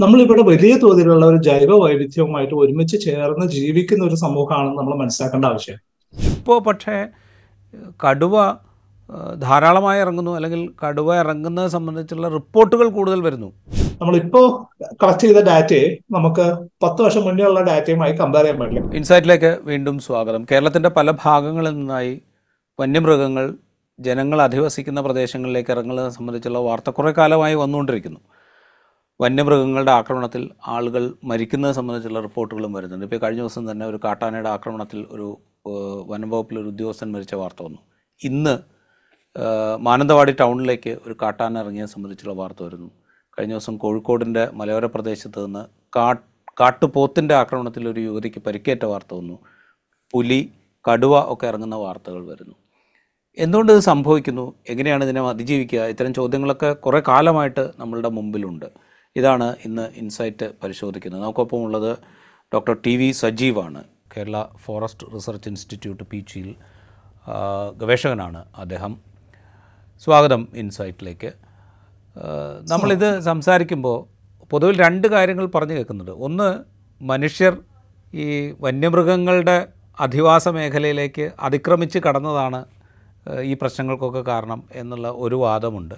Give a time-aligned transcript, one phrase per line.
[0.00, 5.78] നമ്മളിവിടെ വലിയ തോതിലുള്ള ഒരു ജൈവ വൈവിധ്യവുമായിട്ട് ഒരുമിച്ച് ചേർന്ന് ജീവിക്കുന്ന ഒരു സമൂഹമാണെന്ന് നമ്മൾ മനസ്സിലാക്കേണ്ട ആവശ്യം
[6.14, 7.06] ഇപ്പോൾ പക്ഷേ
[8.06, 8.34] കടുവ
[9.38, 10.32] ധാരാളമായി ഇറങ്ങുന്നു.
[10.34, 13.52] അല്ലെങ്കിൽ കടുവ ഇറങ്ങുന്നത് സംബന്ധിച്ചുള്ള റിപ്പോർട്ടുകൾ കൂടുതൽ വരുന്നു.
[14.00, 14.70] നമ്മളിപ്പോ
[15.02, 16.46] കളക്ട് ചെയ്ത ഡാറ്റയെ നമുക്ക്
[16.82, 18.96] പത്ത് വർഷം മുന്നേ ഉള്ള ഡാറ്റയുമായി കമ്പയർ ചെയ്യാൻ പറ്റില്ല.
[18.96, 20.46] ഇൻസൈറ്റിലേക്ക് വീണ്ടും സ്വാഗതം.
[20.52, 22.22] കേരളത്തിന്റെ പല ഭാഗങ്ങളിൽ നിന്നായി
[22.80, 23.54] വന്യമൃഗങ്ങൾ
[24.00, 28.20] ജനങ്ങൾ അധിവസിക്കുന്ന പ്രദേശങ്ങളിലേക്ക് ഇറങ്ങുന്നത് സംബന്ധിച്ചുള്ള വാർത്ത കുറേ കാലമായി വന്നുകൊണ്ടിരിക്കുന്നു.
[29.20, 33.06] വന്യമൃഗങ്ങളുടെ ആക്രമണത്തിൽ ആളുകൾ മരിക്കുന്നത് സംബന്ധിച്ചുള്ള റിപ്പോർട്ടുകളും വരുന്നുണ്ട്.
[33.06, 35.38] ഇപ്പോൾ കഴിഞ്ഞ ദിവസം തന്നെ ഒരു കാട്ടാനയുടെ ആക്രമണത്തിൽ ഒരു
[36.06, 37.78] വനംവകുപ്പിൽ ഒരു ഉദ്യോഗസ്ഥൻ മരിച്ച വാർത്ത വന്നു.
[38.24, 38.58] ഇന്ന്
[39.80, 42.90] മാനന്തവാടി ടൗണിലേക്ക് ഒരു കാട്ടാന ഇറങ്ങിയത് സംബന്ധിച്ചുള്ള വാർത്ത വരുന്നു.
[43.38, 46.12] കഴിഞ്ഞ ദിവസം കോഴിക്കോടിന്റെ മലയോര പ്രദേശത്ത് നിന്ന് കാ
[46.60, 49.38] കാട്ടുപോത്തിന്റെ ആക്രമണത്തിൽ ഒരു യുവതിക്ക് പരിക്കേറ്റ വാർത്ത വന്നു.
[50.12, 50.52] പുലി
[50.90, 52.54] കടുവ ഒക്കെ ഇറങ്ങുന്ന വാർത്തകൾ വരുന്നു.
[53.38, 54.54] എന്തുകൊണ്ട് ഇത് സംഭവിക്കുന്നു?
[54.68, 55.80] എങ്ങനെയാണ് ഇതിനെ അതിജീവിക്കുക?
[55.80, 58.87] ഇത്തരം ചോദ്യങ്ങളൊക്കെ കുറേ കാലമായിട്ട് നമ്മളുടെ മുമ്പിലുണ്ട്.
[59.16, 61.22] ഇതാണ് ഇന്ന് ഇൻസൈറ്റ് പരിശോധിക്കുന്നത്.
[61.22, 61.98] നമുക്കൊപ്പം ഉള്ളത്
[62.54, 63.84] ഡോക്ടർ ടി വി സജീവാണ്.
[64.16, 66.54] കേരള ഫോറസ്റ്റ് റിസർച്ച് ഇൻസ്റ്റിറ്റ്യൂട്ട് പീച്ചിയിൽ ചിയിൽ
[67.76, 68.92] ഗവേഷകനാണ് അദ്ദേഹം.
[70.04, 71.32] സ്വാഗതം ഇൻസൈറ്റിലേക്ക്.
[72.70, 73.98] നമ്മളിത് സംസാരിക്കുമ്പോൾ
[74.50, 76.12] പൊതുവിൽ രണ്ട് കാര്യങ്ങൾ പറഞ്ഞു കേൾക്കുന്നുണ്ട്.
[76.12, 76.64] ഒന്ന്
[77.02, 77.58] മനുഷ്യർ
[78.14, 78.26] ഈ
[78.60, 79.68] വന്യമൃഗങ്ങളുടെ
[80.00, 82.64] അധിവാസ മേഖലയിലേക്ക് അതിക്രമിച്ച് കടന്നതാണ്
[83.42, 85.94] ഈ പ്രശ്നങ്ങൾക്കൊക്കെ കാരണം എന്നുള്ള ഒരു വാദമുണ്ട്.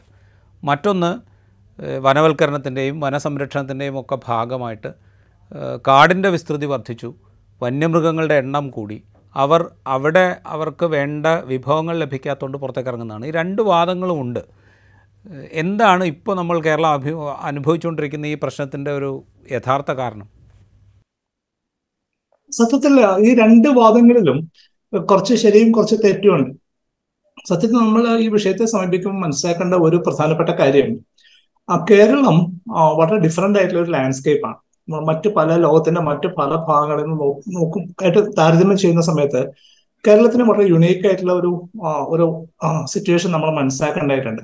[0.64, 1.29] മറ്റൊന്ന്
[2.04, 4.90] വനവൽക്കരണത്തിന്റെയും വനസംരക്ഷണത്തിന്റെയും ഒക്കെ ഭാഗമായിട്ട്
[5.88, 7.14] കാടിന്റെ വിസ്തൃതി വർദ്ധിച്ചു
[7.62, 8.98] വന്യമൃഗങ്ങളുടെ എണ്ണം കൂടി.
[9.36, 14.42] അവർ അവിടെ അവർക്ക് വേണ്ട വിഭവങ്ങൾ ലഭിക്കാത്തതുകൊണ്ട് പുറത്തേക്ക് ഇറങ്ങുന്നതാണ് ഈ രണ്ട് വാദങ്ങളും ഉണ്ട്.
[15.52, 17.12] എന്താണ് ഇപ്പോൾ നമ്മൾ കേരള അഭി
[17.48, 19.10] അനുഭവിച്ചുകൊണ്ടിരിക്കുന്ന ഈ പ്രശ്നത്തിന്റെ ഒരു
[19.50, 20.28] യഥാർത്ഥ കാരണം?
[22.52, 22.94] സത്യത്തിൽ
[23.26, 24.38] ഈ രണ്ട് വാദങ്ങളിലും
[24.92, 26.50] കുറച്ച് ശരിയും കുറച്ച് തെറ്റുമുണ്ട്
[27.50, 31.29] സത്യത്തിൽ നമ്മൾ ഈ വിഷയത്തെ സമീപിക്കുമ്പോൾ മനസ്സിലാക്കേണ്ട ഒരു പ്രധാനപ്പെട്ട കാര്യം ആ
[31.90, 32.36] കേരളം
[32.98, 34.56] വളരെ ഡിഫറെന്റ് ആയിട്ടുള്ള ഒരു ലാൻഡ്സ്കേപ്പ് ആണ്.
[34.88, 37.16] മറ്റ് പല ലോകത്തിന്റെ മറ്റ് പല ഭാഗങ്ങളിൽ നിന്ന്
[37.58, 39.42] നോക്കും ആയിട്ട് താരതമ്യം ചെയ്യുന്ന സമയത്ത്
[40.06, 41.50] കേരളത്തിന് വളരെ യുണീക്ക് ആയിട്ടുള്ള ഒരു
[42.08, 42.26] ഒരു
[42.86, 44.42] സിറ്റുവേഷൻ നമ്മൾ മനസ്സിലാക്കേണ്ടതായിട്ടുണ്ട്.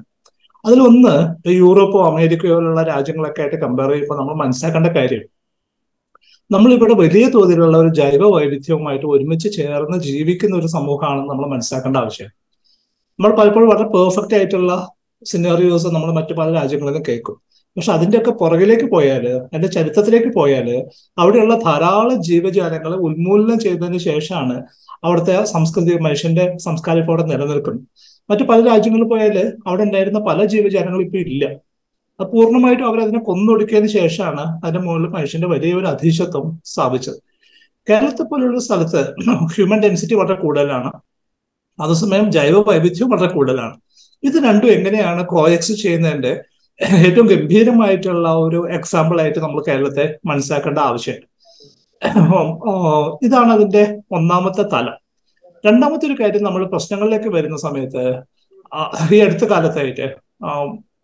[0.65, 1.15] അതിലൊന്ന്
[1.51, 5.25] യൂറോപ്പോ അമേരിക്കയോ പോലുള്ള രാജ്യങ്ങളൊക്കെ ആയിട്ട് കമ്പയർ ചെയ്യുമ്പോൾ നമ്മൾ മനസ്സിലാക്കേണ്ട കാര്യം
[6.51, 12.29] നമ്മളിവിടെ വലിയ തോതിലുള്ള ഒരു ജൈവ വൈവിധ്യവുമായിട്ട് ഒരുമിച്ച് ചേർന്ന് ജീവിക്കുന്ന ഒരു സമൂഹമാണെന്ന് നമ്മൾ മനസ്സിലാക്കേണ്ട ആവശ്യം
[13.19, 14.73] നമ്മൾ പലപ്പോഴും വളരെ പെർഫെക്റ്റ് ആയിട്ടുള്ള
[15.25, 17.37] സിനാറിയോസ് നമ്മൾ മറ്റു പല രാജ്യങ്ങളിൽ നിന്ന് കേൾക്കും.
[17.77, 20.85] പക്ഷെ അതിന്റെയൊക്കെ പുറകിലേക്ക് പോയാൽ അതിന്റെ ചരിത്രത്തിലേക്ക് പോയാൽ
[21.19, 24.65] അവിടെയുള്ള ധാരാളം ജീവജാലങ്ങൾ ഉന്മൂലനം ചെയ്തതിന് ശേഷമാണ്
[25.05, 27.85] അവിടുത്തെ സംസ്കൃതി മനുഷ്യന്റെ സംസ്കാരം ഇപ്പോൾ അവിടെ നിലനിൽക്കുന്നത്.
[28.31, 31.45] മറ്റു പല രാജ്യങ്ങളിൽ പോയാൽ അവിടെ ഉണ്ടായിരുന്ന പല ജീവജാലങ്ങളും ഇപ്പൊ ഇല്ല.
[32.21, 37.19] അത് പൂർണമായിട്ടും അവരതിനെ കൊന്നൊടുക്കിയതിന് ശേഷമാണ് അതിന്റെ മുകളിൽ മനുഷ്യന്റെ വലിയൊരു അധീശത്വം സ്ഥാപിച്ചത്.
[37.91, 39.15] കേരളത്തെ പോലുള്ള സ്ഥലത്ത്
[39.55, 40.93] ഹ്യൂമൻ ഡെൻസിറ്റി വളരെ കൂടുതലാണ്.
[41.81, 43.77] അതേസമയം ജൈവ വൈവിധ്യം വളരെ കൂടുതലാണ്.
[44.23, 46.33] ഇത് രണ്ടും എങ്ങനെയാണ് കോയക്സ് ചെയ്യുന്നതിന്റെ
[46.81, 51.27] ഏറ്റവും ഗംഭീരമായിട്ടുള്ള ഒരു എക്സാമ്പിൾ ആയിട്ട് നമ്മൾ കേരളത്തെ മനസ്സിലാക്കേണ്ട ആവശ്യമുണ്ട്.
[53.27, 54.97] ഇതാണ് അതിന്റെ ഒന്നാമത്തെ തലം.
[55.67, 58.05] രണ്ടാമത്തെ ഒരു കാര്യം നമ്മൾ പ്രശ്നങ്ങളിലേക്ക് വരുന്ന സമയത്ത്
[59.15, 60.07] ഈ അടുത്ത കാലത്തായിട്ട്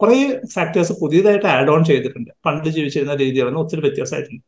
[0.02, 0.18] കുറെ
[0.54, 2.30] ഫാക്ടേഴ്സ് പുതിയതായിട്ട് ആഡ് ഓൺ ചെയ്തിട്ടുണ്ട്.
[2.46, 4.42] പണ്ട് ജീവിച്ചിരുന്ന രീതിയിൽ നിന്ന് ഒത്തിരി വ്യത്യാസമായിട്ടുണ്ട്.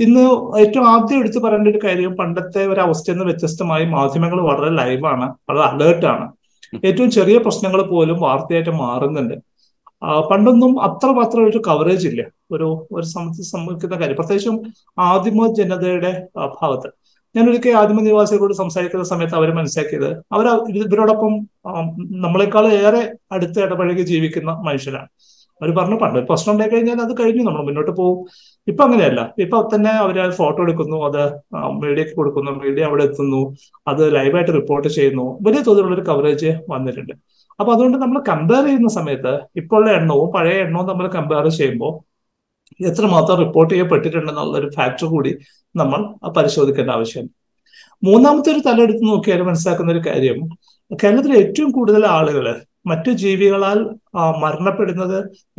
[0.00, 0.24] ഇന്ന്
[0.60, 5.64] ഏറ്റവും ആദ്യം എടുത്തു പറയേണ്ട ഒരു കാര്യം പണ്ടത്തെ ഒരു അവസ്ഥയിൽ നിന്ന് വ്യത്യസ്തമായി മാധ്യമങ്ങൾ വളരെ ലൈവാണ് വളരെ
[5.70, 6.26] അലേർട്ടാണ്
[6.84, 9.34] ഏറ്റവും ചെറിയ പ്രശ്നങ്ങൾ പോലും വാർത്തയായിട്ട് മാറുന്നുണ്ട്.
[10.30, 12.22] പണ്ടൊന്നും അത്ര മാത്രം ഒരു കവറേജ് ഇല്ല.
[12.52, 14.16] ഒരു ഒരു സമയത്ത് സംഭവിക്കുന്ന കാര്യം.
[14.16, 14.56] പ്രത്യേകിച്ചും
[14.98, 16.26] ആദിമ ജനതയുടെ
[16.62, 16.90] ഭാഗത്ത്.
[17.36, 21.34] ഞാൻ ഒരിക്കൽ ആദിമ നിവാസികളോട് സംസാരിക്കുന്ന സമയത്ത് അവർ മനസ്സിലാക്കിയത് അവർ ഇവരോടൊപ്പം
[22.20, 25.08] നമ്മളെക്കാൾ ഏറെ അടുത്ത് ഇടപഴകി ജീവിക്കുന്ന മനുഷ്യരാണ്.
[25.62, 27.42] അവർ പറഞ്ഞു പണ്ട് പ്രശ്നം ഉണ്ടായി കഴിഞ്ഞാൽ അത് കഴിഞ്ഞു.
[27.42, 28.26] നമ്മൾ മുന്നോട്ട് പോകും.
[28.70, 29.20] ഇപ്പൊ അങ്ങനെയല്ല.
[29.44, 31.22] ഇപ്പൊ തന്നെ അവർ ഫോട്ടോ എടുക്കുന്നു അത്
[31.82, 33.40] മീഡിയക്ക് കൊടുക്കുന്നു മീഡിയ അവിടെ എത്തുന്നു
[33.92, 35.26] അത് ലൈവായിട്ട് റിപ്പോർട്ട് ചെയ്യുന്നു.
[35.46, 37.14] വലിയ തോതിലുള്ള ഒരു കവറേജ് വന്നിട്ടുണ്ട്.
[37.60, 41.92] അപ്പൊ അതുകൊണ്ട് നമ്മൾ കമ്പയർ ചെയ്യുന്ന സമയത്ത് ഇപ്പോഴുള്ള എണ്ണവും പഴയ എണ്ണവും നമ്മൾ കമ്പയർ ചെയ്യുമ്പോൾ
[42.88, 45.32] എത്രമാത്രം റിപ്പോർട്ട് ചെയ്യപ്പെട്ടിട്ടുണ്ടെന്നുള്ള ഒരു ഫാക്ടർ കൂടി
[45.74, 46.00] നമ്മൾ
[46.36, 47.32] പരിശോധിക്കേണ്ട ആവശ്യമുണ്ട്.
[48.02, 50.38] മൂന്നാമത്തെ ഒരു തല എടുത്ത് നോക്കിയാൽ മനസ്സിലാക്കുന്ന ഒരു കാര്യം
[50.90, 52.46] കേരളത്തിലെ ഏറ്റവും കൂടുതൽ ആളുകൾ
[52.90, 53.78] മറ്റു ജീവികളാൽ
[54.44, 55.18] മരണപ്പെടുന്നത്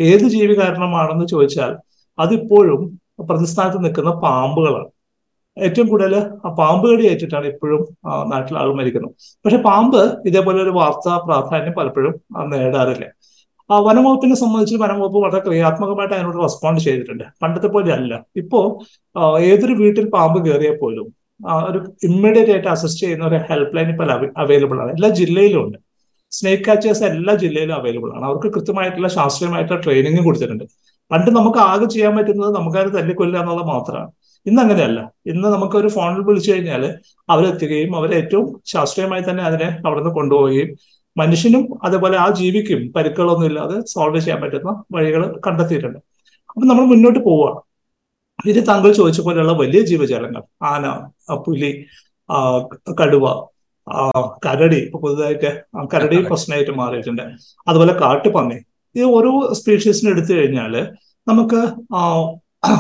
[0.10, 1.74] ഏത് ജീവി കാരണമാണെന്ന് ചോദിച്ചാൽ
[2.18, 2.82] അതിപ്പോഴും
[3.30, 4.90] പ്രതിസ്ഥാനത്ത് നിൽക്കുന്ന പാമ്പുകളാണ്.
[5.58, 6.14] ഏറ്റവും കൂടുതൽ
[6.46, 7.82] ആ പാമ്പ് കടി ഏറ്റിട്ടാണ് ഇപ്പോഴും
[8.32, 9.14] നാട്ടിൽ ആൾ മരിക്കുന്നത്.
[9.44, 12.14] പക്ഷെ പാമ്പ് ഇതേപോലെ ഒരു വാർത്താ പ്രാധാന്യം പലപ്പോഴും
[12.54, 13.08] നേടാറില്ല.
[13.72, 17.26] ആ വനംവകുപ്പിനെ സംബന്ധിച്ച് വനംവകുപ്പ് വളരെ ക്രിയാത്മകമായിട്ട് അതിനോട് റെസ്പോണ്ട് ചെയ്തിട്ടുണ്ട്.
[17.42, 18.60] പണ്ടത്തെ പോലെ അല്ല ഇപ്പോ
[19.50, 21.08] ഏതൊരു വീട്ടിൽ പാമ്പ് കയറിയാൽ പോലും
[21.70, 24.12] ഒരു ഇമ്മീഡിയറ്റ് ആയിട്ട് അസിസ്റ്റ് ചെയ്യുന്ന ഒരു ഹെൽപ്പ് ലൈൻ ഇപ്പോൾ
[24.44, 24.92] അവൈലബിൾ ആണ്.
[24.98, 25.78] എല്ലാ ജില്ലയിലും ഉണ്ട്.
[26.38, 28.24] സ്നേക്ക് കാച്ചേഴ്സ് എല്ലാ ജില്ലയിലും അവൈലബിൾ ആണ്.
[28.30, 30.66] അവർക്ക് കൃത്യമായിട്ടുള്ള ശാസ്ത്രീയമായിട്ടുള്ള ട്രെയിനിങ് കൊടുത്തിട്ടുണ്ട്.
[31.12, 34.12] പണ്ട് നമുക്ക് ആകെ ചെയ്യാൻ പറ്റുന്നത് നമുക്കത് തല്ലിക്കൊല്ലുക എന്നുള്ളത് മാത്രമാണ്.
[34.46, 35.00] ഇന്ന് അങ്ങനെയല്ല.
[35.26, 36.84] ഇന്ന് നമുക്ക് ഒരു ഫോണിൽ വിളിച്ചു കഴിഞ്ഞാൽ
[37.30, 40.70] അവരെത്തുകയും അവരെ ഏറ്റവും ശാസ്ത്രീയമായി തന്നെ അതിനെ അവിടുന്ന് കൊണ്ടുപോവുകയും
[41.16, 46.00] മനുഷ്യനും അതേപോലെ ആ ജീവിക്കും പരിക്കുകളൊന്നും ഇല്ലാതെ സോൾവ് ചെയ്യാൻ പറ്റുന്ന വഴികൾ കണ്ടെത്തിയിട്ടുണ്ട്.
[46.50, 47.60] അപ്പൊ നമ്മൾ മുന്നോട്ട് പോവുകയാണ്
[48.40, 50.42] ഇനി താങ്കൾ ചോദിച്ച പോലെയുള്ള വലിയ ജീവജാലങ്ങൾ
[50.72, 50.86] ആന
[51.46, 51.72] പുലി
[53.02, 53.26] കടുവ
[53.88, 54.02] ആ,
[54.46, 55.50] കരടി ഇപ്പൊ പുതുതായിട്ട്
[55.94, 56.18] കരടി.
[56.30, 57.24] പ്രശ്നമായിട്ട് മാറിയിട്ടുണ്ട്.
[57.68, 58.58] അതുപോലെ കാട്ടുപന്നി
[58.96, 60.74] ഈ ഓരോ സ്പീഷീസിനെ എടുത്തു കഴിഞ്ഞാൽ
[61.28, 61.60] നമുക്ക്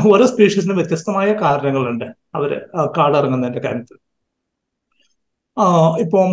[0.08, 2.06] ഓരോ സ്പീഷീസിനും വ്യത്യസ്തമായ കാരണങ്ങളുണ്ട്
[2.36, 2.52] അവർ
[2.98, 3.98] കാടിറങ്ങുന്നതിന്റെ കാര്യത്തിൽ.
[6.00, 6.30] ഇപ്പം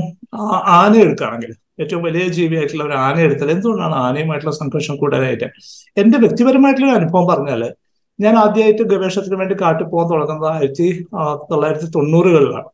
[0.78, 1.52] ആന എടുക്കുകയാണെങ്കിൽ
[1.82, 5.44] ഏറ്റവും വലിയ ജീവിയായിട്ടുള്ള ഒരു ആന എടുത്താൽ എന്തുകൊണ്ടാണ് ആനയുമായിട്ടുള്ള സംഘർഷം കൂടുതലായിട്ട്
[5.96, 7.62] എന്റെ വ്യക്തിപരമായിട്ടുള്ള അനുഭവം പറഞ്ഞാൽ
[8.20, 11.06] ഞാൻ ആദ്യമായിട്ട് ഗവേഷണത്തിന് വേണ്ടി കാട്ടിൽ പോകാൻ തുടങ്ങുന്നത് ആയിരത്തി
[11.50, 12.68] തൊള്ളായിരത്തി തൊണ്ണൂറുകളിലാണ്.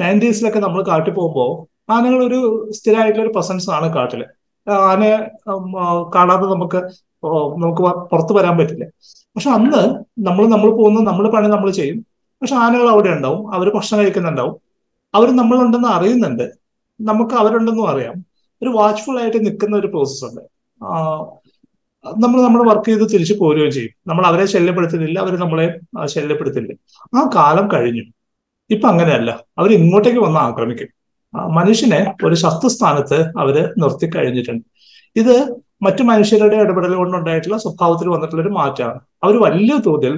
[0.00, 1.50] നയന്റീസിലൊക്കെ നമ്മൾ കാട്ടിൽ പോകുമ്പോൾ
[1.92, 4.22] ആനകൾ ഒരു സ്ഥിരമായിട്ടുള്ള ഒരു പ്രസൻസ് ആണ് കാട്ടിൽ.
[4.24, 4.37] ആ,
[4.70, 5.16] ആനയെ
[6.14, 6.76] കാണാതെ നമുക്ക്
[7.62, 8.84] നമുക്ക് പുറത്തു വരാൻ പറ്റില്ല.
[9.36, 9.82] പക്ഷെ അന്ന്
[10.26, 12.06] നമ്മൾ നമ്മൾ പോകുന്ന നമ്മൾ പണി നമ്മൾ ചെയ്യും.
[12.42, 13.54] പക്ഷെ ആനകൾ അവിടെ ഉണ്ടാവും.
[13.54, 14.56] അവർ ഭക്ഷണം കഴിക്കുന്നുണ്ടാവും.
[15.14, 16.52] അവർ നമ്മളുണ്ടെന്ന് അറിയുന്നുണ്ട്.
[17.00, 18.14] നമുക്ക് അവരുണ്ടെന്നും അറിയാം.
[18.62, 20.40] ഒരു വാച്ച്ഫുൾ ആയിട്ട് നിൽക്കുന്ന ഒരു പ്രോസസ് ഉണ്ട്.
[22.22, 23.90] നമ്മൾ നമ്മൾ വർക്ക് ചെയ്ത് തിരിച്ചു പോരുകയും ചെയ്യും.
[24.06, 25.18] നമ്മൾ അവരെ ശല്യപ്പെടുത്തുന്നില്ല.
[25.18, 26.76] അവർ നമ്മളെ ശല്യപ്പെടുത്തുന്നില്ല.
[27.18, 28.02] ആ കാലം കഴിഞ്ഞു.
[28.70, 29.44] ഇപ്പൊ അങ്ങനെയല്ല.
[29.58, 30.88] അവർ ഇങ്ങോട്ടേക്ക് വന്ന് ആക്രമിക്കും.
[31.34, 34.64] മനുഷ്യനെ ഒരു ശത്രുസ്ഥാനത്ത് അവർ നിർത്തി കഴിഞ്ഞിട്ടുണ്ട്.
[35.16, 35.34] ഇത്
[35.82, 40.14] മറ്റു മനുഷ്യരുടെ ഇടപെടൽ കൊണ്ടുണ്ടായിട്ടുള്ള സ്വഭാവത്തിൽ വന്നിട്ടുള്ള ഒരു മാറ്റമാണ് അവർ വലിയ തോതിൽ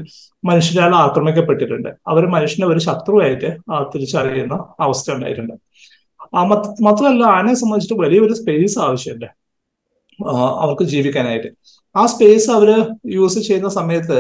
[0.51, 1.89] മനുഷ്യരാൽ ആക്രമിക്കപ്പെട്ടിട്ടുണ്ട്.
[2.09, 3.51] അവർ മനുഷ്യനെ ഒരു ശത്രുവായിട്ട്
[3.95, 4.55] തിരിച്ചറിയുന്ന
[4.87, 5.55] അവസ്ഥ ഉണ്ടായിട്ടുണ്ട്.
[6.87, 9.29] മാത്രമല്ല ആനയെ സംബന്ധിച്ചിട്ട് വലിയൊരു സ്പേസ് ആവശ്യമുണ്ട്
[10.63, 11.51] അവർക്ക് ജീവിക്കാനായിട്ട്.
[11.97, 12.71] ആ സ്പേസ് അവർ
[13.17, 14.19] യൂസ് ചെയ്യുന്ന സമയത്ത്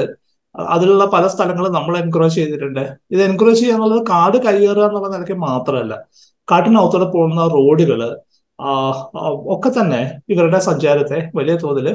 [0.74, 2.84] അതിലുള്ള പല സ്ഥലങ്ങളും നമ്മൾ എൻക്രോച്ച് ചെയ്തിട്ടുണ്ട്.
[3.14, 5.94] ഇത് എൻക്രോച്ച് ചെയ്യുക എന്നുള്ളത് കാട് കയ്യേറുക എന്നുള്ള നിലയ്ക്ക് മാത്രമല്ല.
[6.50, 7.40] കാട്ടിനകത്തൂടെ പോകുന്ന
[8.58, 8.70] ആ,
[9.54, 11.86] ഒക്കെ തന്നെ ഇവരുടെ സഞ്ചാരത്തെ വലിയ തോതിൽ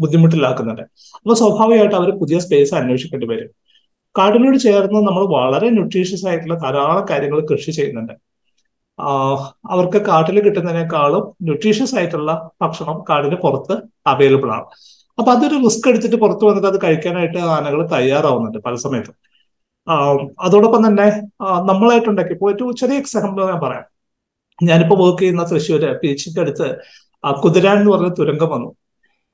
[0.00, 0.82] ബുദ്ധിമുട്ടിലാക്കുന്നുണ്ട്.
[1.18, 3.50] അപ്പൊ സ്വാഭാവികമായിട്ട് അവർ പുതിയ സ്പേസ് അന്വേഷിക്കേണ്ടി വരും.
[4.16, 8.14] കാടിനോട് ചേർന്ന് നമ്മൾ വളരെ ന്യൂട്രീഷ്യസ് ആയിട്ടുള്ള ധാരാളം കാര്യങ്ങൾ കൃഷി ചെയ്യുന്നുണ്ട്.
[9.70, 12.30] അവർക്ക് കാട്ടിൽ കിട്ടുന്നതിനേക്കാളും ന്യൂട്രീഷ്യസ് ആയിട്ടുള്ള
[12.62, 13.74] ഭക്ഷണം കാടിന് പുറത്ത്
[14.06, 14.66] അവൈലബിൾ ആണ്.
[15.18, 19.16] അപ്പൊ അതൊരു റിസ്ക് എടുത്തിട്ട് പുറത്ത് വന്നിട്ട് അത് കഴിക്കാനായിട്ട് ആനകൾ തയ്യാറാവുന്നുണ്ട് പല സമയത്തും.
[20.40, 21.06] അതോടൊപ്പം തന്നെ
[21.70, 23.86] നമ്മളായിട്ടുണ്ടാക്കി ഇപ്പോൾ ഒരു ചെറിയ എക്സാമ്പിൾ ഞാൻ പറയാം.
[24.58, 26.68] ഞാനിപ്പോൾ വർക്ക് ചെയ്യുന്ന തൃശ്ശൂര് പീച്ചിന്റെ അടുത്ത്
[27.24, 28.68] ആ, കുതിരാൻ എന്ന് പറഞ്ഞ തുരങ്കം വന്നു.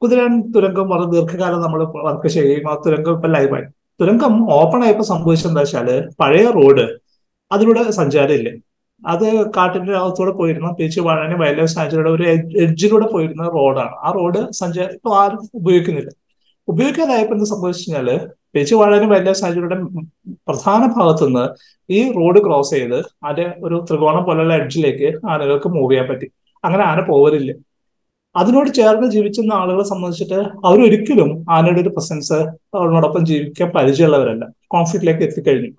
[0.02, 3.66] കുതിരാൻ തുരങ്കം വളരെ ദീർഘകാലം നമ്മൾ വർക്ക് ചെയ്യുകയും ആ തുരങ്കം ഇപ്പം ലൈവായി
[4.00, 5.88] തുരങ്കം ഓപ്പൺ ആയപ്പോൾ സംഭവിച്ചത് എന്താ വെച്ചാൽ
[6.20, 6.84] പഴയ റോഡ്
[7.50, 8.48] അതിലൂടെ സഞ്ചാരമില്ല?
[9.02, 9.24] അത്
[9.56, 12.24] കാട്ടിന്റെ അകത്തൂടെ പോയിരുന്ന പേച്ച് വാഴനെ വൈൽഡ് ലൈഫ് സാഞ്ചുറിയുടെ ഒരു
[12.64, 16.10] എഡ്ജിലൂടെ പോയിരുന്ന റോഡാണ് ആ റോഡ് സഞ്ചാരം ഇപ്പൊ ആരും ഉപയോഗിക്കുന്നില്ല.
[16.68, 18.08] ഉപയോഗിക്കാതായപ്പോൾ എന്ത് സംഭവിച്ചു കഴിഞ്ഞാൽ
[18.54, 19.82] പീച്ച് വാഴാനും വലിയ സാഹചര്യം
[20.48, 21.44] പ്രധാന ഭാഗത്തുനിന്ന്
[21.92, 26.26] ഈ റോഡ് ക്രോസ് ചെയ്ത് അതിന്റെ ഒരു ത്രികോണം പോലെയുള്ള എഡ്ജിലേക്ക് ആനകൾക്ക് മൂവ് ചെയ്യാൻ പറ്റി.
[26.64, 27.52] അങ്ങനെ ആന പോവലില്ല.
[28.36, 32.38] അതിനോട് ചേർന്ന് ജീവിച്ചിരുന്ന ആളുകളെ സംബന്ധിച്ചിട്ട് അവരൊരിക്കലും ആനയുടെ ഒരു പ്രസൻസ്
[32.76, 34.44] അവരോടൊപ്പം ജീവിക്കാൻ പരിചയമുള്ളവരല്ല.
[34.70, 35.70] കോൺഫ്ലിക്റ്റിലേക്ക് എത്തിക്കഴിഞ്ഞു.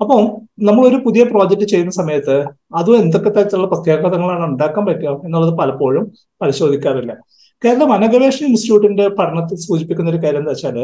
[0.00, 0.22] അപ്പം
[0.64, 2.44] നമ്മൾ ഒരു പുതിയ പ്രോജക്റ്റ് ചെയ്യുന്ന സമയത്ത്
[2.74, 6.12] അതും എന്തൊക്കെ തരത്തിലുള്ള പ്രത്യാഘാതങ്ങളാണ് ഉണ്ടാക്കാൻ പറ്റുക എന്നുള്ളത് പലപ്പോഴും
[6.42, 7.12] പരിശോധിക്കാറില്ല.
[7.62, 10.76] കേരള വനഗവേഷണ ഇൻസ്റ്റിറ്റ്യൂട്ടിന്റെ പഠനത്തിൽ സൂചിപ്പിക്കുന്ന ഒരു കാര്യം എന്താ വെച്ചാൽ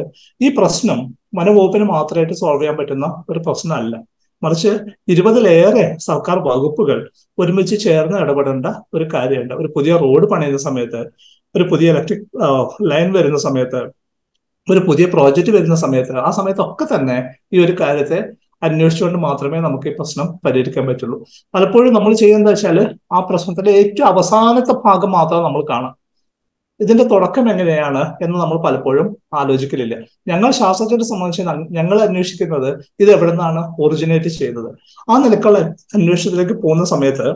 [0.44, 0.98] ഈ പ്രശ്നം
[1.38, 3.94] വനവകുപ്പിന് മാത്രമായിട്ട് സോൾവ് ചെയ്യാൻ പറ്റുന്ന ഒരു പ്രശ്നമല്ല.
[4.42, 4.70] മറിച്ച്
[5.12, 6.98] ഇരുപതിലേറെ സർക്കാർ വകുപ്പുകൾ
[7.38, 9.54] ഒരുമിച്ച് ചേർന്ന് ഇടപെടേണ്ട ഒരു കാര്യമുണ്ട്.
[9.60, 11.00] ഒരു പുതിയ റോഡ് പണിയുന്ന സമയത്ത്
[11.54, 12.24] ഒരു പുതിയ ഇലക്ട്രിക്
[12.90, 13.80] ലൈൻ വരുന്ന സമയത്ത്
[14.68, 17.18] ഒരു പുതിയ പ്രോജക്റ്റ് വരുന്ന സമയത്ത് ആ സമയത്തൊക്കെ തന്നെ
[17.54, 18.18] ഈ ഒരു കാര്യത്തെ
[18.66, 21.16] അന്വേഷിച്ചുകൊണ്ട് മാത്രമേ നമുക്ക് ഈ പ്രശ്നം പരിഹരിക്കാൻ പറ്റുള്ളൂ.
[21.54, 22.78] പലപ്പോഴും നമ്മൾ ചെയ്യുന്നത് വെച്ചാൽ
[23.16, 25.94] ആ പ്രശ്നത്തിന്റെ ഏറ്റവും അവസാനത്തെ ഭാഗം മാത്രം നമ്മൾ കാണാം.
[26.80, 29.94] ഇതിന്റെ തുടക്കം എങ്ങനെയാണ് എന്ന് നമ്മൾ പലപ്പോഴും ആലോചിക്കലില്ല.
[30.28, 31.42] ഞങ്ങൾ ശാസ്ത്രജ്ഞരെ സംബന്ധിച്ച്
[31.78, 32.68] ഞങ്ങൾ അന്വേഷിക്കുന്നത്
[33.02, 34.70] ഇത് എവിടെ നിന്നാണ് ഒറിജിനേറ്റ് ചെയ്തത്.
[35.10, 35.58] ആ നിലക്കുള്ള
[35.98, 37.28] അന്വേഷണത്തിലേക്ക് പോകുന്ന സമയത്ത്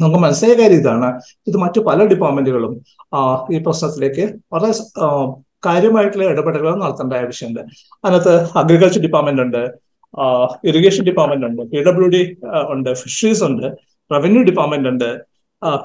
[0.00, 1.08] നമുക്ക് മനസ്സിലായ കാര്യം ഇതാണ്.
[1.48, 2.74] ഇത് മറ്റു പല ഡിപ്പാർട്ട്മെന്റുകളും
[3.54, 4.72] ഈ പ്രശ്നത്തിലേക്ക് വളരെ
[5.66, 7.60] കാര്യമായിട്ടുള്ള ഇടപെടലുകൾ നടത്തേണ്ട ആവശ്യമുണ്ട്.
[8.04, 9.62] അതിനകത്ത് അഗ്രികൾച്ചർ ഡിപ്പാർട്ട്മെന്റ് ഉണ്ട്
[10.70, 12.22] ഇറിഗേഷൻ ഡിപ്പാർട്ട്മെന്റ് ഉണ്ട് പി ഡബ്ല്യു ഡി
[12.74, 13.66] ഉണ്ട് ഫിഷറീസ് ഉണ്ട്
[14.10, 15.08] റവന്യൂ ഡിപ്പാർട്ട്മെന്റ് ഉണ്ട്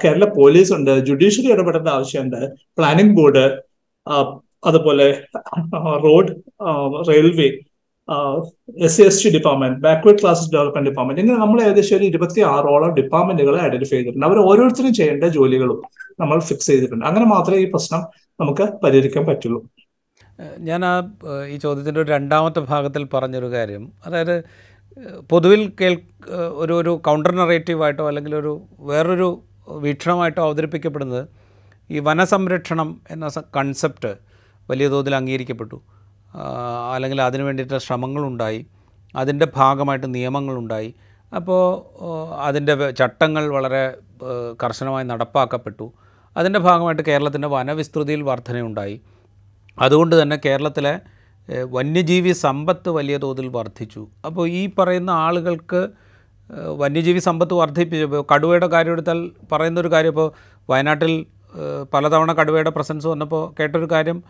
[0.04, 0.92] കേരള പോലീസ് ഉണ്ട്.
[1.08, 2.40] ജുഡീഷ്യറി ഇടപെടേണ്ട ആവശ്യമുണ്ട്.
[2.78, 3.44] പ്ലാനിംഗ് ബോർഡ്
[4.68, 5.08] അതുപോലെ
[6.04, 6.30] road
[7.08, 7.48] railway
[8.86, 12.94] S C S T department backward classes development department ഇങ്ങനെ നമ്മൾ ഏകദേശം ഒരു ഇരുപത്തി ആറോളം
[12.94, 14.26] ഡിപ്പാർട്ട്മെന്റുകളെ ഐഡന്റിഫൈ ചെയ്തിട്ടുണ്ട്.
[14.26, 15.82] അവർ ഓരോരുത്തരും ചെയ്യേണ്ട ജോലികളും
[16.20, 17.04] നമ്മൾ ഫിക്സ് ചെയ്തിട്ടുണ്ട്.
[17.06, 18.00] അങ്ങനെ മാത്രമേ ഈ പ്രശ്നം
[18.40, 19.60] നമുക്ക് പരിഹരിക്കാൻ പറ്റുള്ളൂ.
[20.58, 20.94] ഞാൻ ആ
[21.52, 23.92] ഈ ചോദ്യത്തിന്റെ ഒരു രണ്ടാമത്തെ ഭാഗത്തിൽ പറഞ്ഞൊരു കാര്യം.
[24.06, 24.44] അതായത്
[25.30, 25.94] പൊതുവിൽ കേൾ
[26.62, 28.52] ഒരു ഒരു കൗണ്ടർ നറേറ്റീവായിട്ടോ അല്ലെങ്കിൽ ഒരു
[28.90, 29.28] വേറൊരു
[29.76, 31.28] വീക്ഷണമായിട്ടോ അവതരിപ്പിക്കപ്പെടുന്നത്
[31.90, 34.16] ഈ വനസംരക്ഷണം എന്ന കൺസെപ്റ്റ്
[34.70, 35.82] വലിയ തോതിൽ അംഗീകരിക്കപ്പെട്ടു.
[36.94, 38.66] അല്ലെങ്കിൽ അതിനു വേണ്ടിയിട്ട് ശ്രമങ്ങളുണ്ടായി.
[39.16, 40.94] അതിന്റെ ഭാഗമായിട്ട് നിയമങ്ങളുണ്ടായി.
[41.36, 41.62] അപ്പോൾ
[42.40, 43.98] അതിന്റെ ചട്ടങ്ങൾ വളരെ
[44.62, 45.92] കർശനമായി നടപ്പാക്കപ്പെട്ടു.
[46.36, 49.00] അതിന്റെ ഭാഗമായിട്ട് കേരളത്തിന്റെ വനവിസ്തൃതിയിൽ വർധനയുണ്ടായി.
[49.78, 51.00] അതുകൊണ്ട് തന്നെ കേരളത്തിലെ
[51.64, 54.08] വന്യജീവി സമ്പത്ത് വലിയ തോതിൽ വർദ്ധിച്ചു.
[54.26, 55.88] അപ്പോൾ ഈ പറയുന്ന ആളുകൾക്ക്
[56.50, 60.32] വന്യജീവി സമ്പത്ത് വർദ്ധിപ്പിച്ചപ്പോൾ കടുവയുടെ കാര്യം എടുത്താൽ പറയുന്നൊരു കാര്യം ഇപ്പോൾ
[60.70, 61.26] വയനാട്ടിൽ
[61.94, 64.22] പലതവണ കടുവയുടെ പ്രസൻസ് വന്നപ്പോൾ കേട്ടൊരു കാര്യം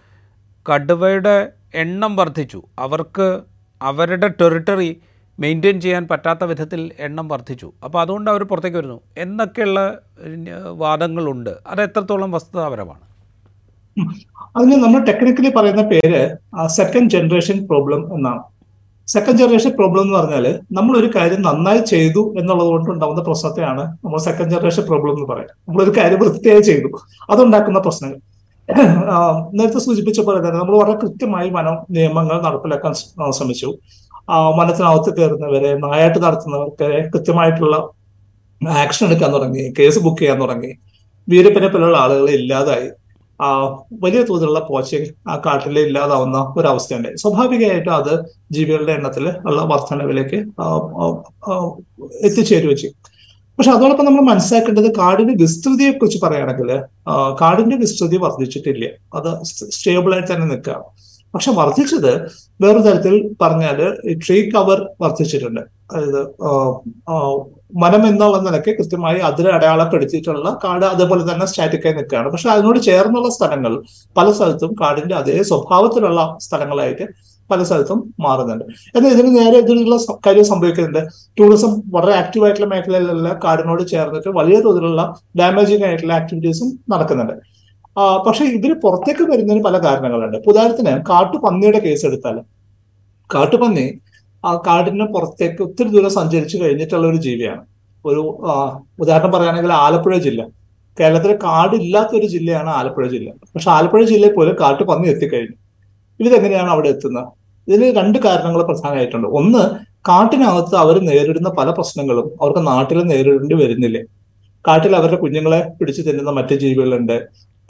[0.75, 2.63] കടുവയുടെ എണ്ണം വർദ്ധിച്ചു.
[2.79, 3.41] അവർക്ക്
[3.83, 5.01] അവരുടെ ടെറിട്ടറി
[5.41, 7.73] മെയിന്റെയിൻ ചെയ്യാൻ പറ്റാത്ത വിധത്തിൽ എണ്ണം വർദ്ധിച്ചു.
[7.85, 9.01] അപ്പോൾ അതുകൊണ്ട് അവർ പുറത്തേക്ക് വരുന്നു.
[9.19, 9.99] എന്നൊക്കെയുള്ള
[10.71, 11.51] വാദങ്ങളുണ്ട്.
[11.67, 13.05] അത് എത്രത്തോളം വസ്തുതാപരമാണ്?
[14.57, 18.43] അതിന് നമ്മൾ ടെക്നിക്കലി പറയുന്ന പേര് സെക്കൻഡ് ജനറേഷൻ പ്രോബ്ലം എന്നാണ്.
[19.13, 24.19] സെക്കൻഡ് ജനറേഷൻ പ്രോബ്ലം എന്ന് പറഞ്ഞാൽ നമ്മൾ ഒരു കാര്യം നന്നായി ചെയ്തു എന്നുള്ളത് കൊണ്ട് ഉണ്ടാകുന്ന പ്രശ്നത്തെയാണ് നമ്മൾ
[24.19, 25.55] സെക്കൻഡ് ജനറേഷൻ പ്രോബ്ലം എന്ന് പറയുന്നത്.
[25.69, 26.89] നമ്മളൊരു കാര്യം വൃത്തിയായി ചെയ്തു.
[27.31, 28.19] അതുണ്ടാക്കുന്ന പ്രശ്നങ്ങൾ.
[29.53, 32.93] നേരത്തെ സൂചിപ്പിച്ച പോലെ തന്നെ നമ്മൾ വളരെ കൃത്യമായി വനം നിയമങ്ങൾ നടപ്പിലാക്കാൻ
[33.37, 33.69] ശ്രമിച്ചു.
[34.59, 37.77] വനത്തിനകത്ത് കയറുന്നവരെ നായാട്ട് നടത്തുന്നവർക്ക് കൃത്യമായിട്ടുള്ള
[38.83, 40.73] ആക്ഷൻ എടുക്കാൻ തുടങ്ങി കേസ് ബുക്ക് ചെയ്യാൻ തുടങ്ങി.
[41.29, 42.89] വീരപ്പനെ പോലുള്ള ആളുകളെ ഇല്ലാതായി.
[44.03, 47.09] വലിയ തോതിലുള്ള പോച്ചിങ് ആ കാട്ടിൽ ഇല്ലാതാവുന്ന ഒരവസ്ഥയുണ്ട്.
[47.23, 48.13] സ്വാഭാവികമായിട്ടും അത്
[48.53, 50.39] ജീവികളുടെ എണ്ണത്തിൽ ഉള്ള വർധനവിലേക്ക്
[52.27, 52.97] എത്തിച്ചേരുക ചെയ്യും.
[53.59, 56.71] പക്ഷെ അതോടൊപ്പം നമ്മൾ മനസ്സിലാക്കേണ്ടത് കാടിന്റെ വിസ്തൃതിയെ കുറിച്ച് പറയുകയാണെങ്കിൽ
[57.41, 58.87] കാടിന്റെ വിസ്തൃതി വർദ്ധിച്ചിട്ടില്ല.
[59.15, 60.85] അത് സ്റ്റേബിൾ ആയിട്ട് തന്നെ നിൽക്കുകയാണ്.
[61.35, 62.13] പക്ഷെ വർദ്ധിച്ചത്
[62.63, 63.79] വേറൊരു തരത്തിൽ പറഞ്ഞാൽ
[64.27, 65.78] ട്രീ കവർ വർദ്ധിച്ചിട്ടുണ്ട്.
[65.91, 66.21] അതായത്
[67.83, 72.29] മനം എന്നുള്ള നിലയ്ക്ക് കൃത്യമായി അതിന് അടയാളപ്പെടുത്തിയിട്ടുള്ള കാട് അതേപോലെ തന്നെ സ്റ്റാറ്റിക്കായി നിൽക്കുകയാണ്.
[72.35, 73.73] പക്ഷെ അതിനോട് ചേർന്നുള്ള സ്ഥലങ്ങൾ
[74.19, 77.07] പല സ്ഥലത്തും കാടിന്റെ അതേ സ്വഭാവത്തിലുള്ള സ്ഥലങ്ങളായിട്ട്
[77.51, 78.65] പല സ്ഥലത്തും മാറുന്നുണ്ട്.
[78.97, 81.03] എന്നാൽ ഇതിന് നേരെ ഇതിനുള്ള കാര്യം സംഭവിക്കുന്നുണ്ട്.
[81.39, 85.03] ടൂറിസം വളരെ ആക്റ്റീവ് ആയിട്ടുള്ള മേഖലയിലുള്ള കാടിനോട് ചേർന്നിട്ട് വലിയ തോതിലുള്ള
[85.41, 87.35] ഡാമേജിങ് ആയിട്ടുള്ള ആക്ടിവിറ്റീസും നടക്കുന്നുണ്ട്.
[88.27, 90.37] പക്ഷെ ഇതിന് പുറത്തേക്ക് വരുന്നതിന് പല കാരണങ്ങളുണ്ട്.
[90.51, 92.37] ഉദാഹരണത്തിന് കാട്ടുപന്നിയുടെ കേസ് എടുത്താൽ
[93.35, 93.87] കാട്ടുപന്നി
[94.49, 97.63] ആ കാടിന് പുറത്തേക്ക് ഒത്തിരി ദൂരം സഞ്ചരിച്ചു കഴിഞ്ഞിട്ടുള്ള ഒരു ജീവിയാണ്.
[98.05, 98.21] ഒരു
[99.01, 100.43] ഉദാഹരണം പറയുകയാണെങ്കിൽ ആലപ്പുഴ ജില്ല.
[101.01, 103.31] കേരളത്തിലെ കാടില്ലാത്ത ഒരു ജില്ലയാണ് ആലപ്പുഴ ജില്ല.
[103.55, 105.57] പക്ഷെ ആലപ്പുഴ ജില്ലയിൽ പോലും കാട്ടുപന്നി എത്തിക്കഴിഞ്ഞു.
[106.21, 107.29] ഇതെങ്ങനെയാണ് അവിടെ എത്തുന്നത്?
[107.69, 109.29] ഇതിന് രണ്ട് കാരണങ്ങൾ പ്രധാനമായിട്ടുണ്ട്.
[109.29, 109.63] ഒന്ന്
[110.09, 114.03] കാട്ടിനകത്ത് അവർ നേരിടുന്ന പല പ്രശ്നങ്ങളും അവർക്ക് നാട്ടിൽ നേരിടേണ്ടി വരുന്നില്ലേ.
[114.69, 117.17] കാട്ടിൽ അവരുടെ കുഞ്ഞുങ്ങളെ പിടിച്ചു തിന്നുന്ന മറ്റ് ജീവികളുണ്ട്.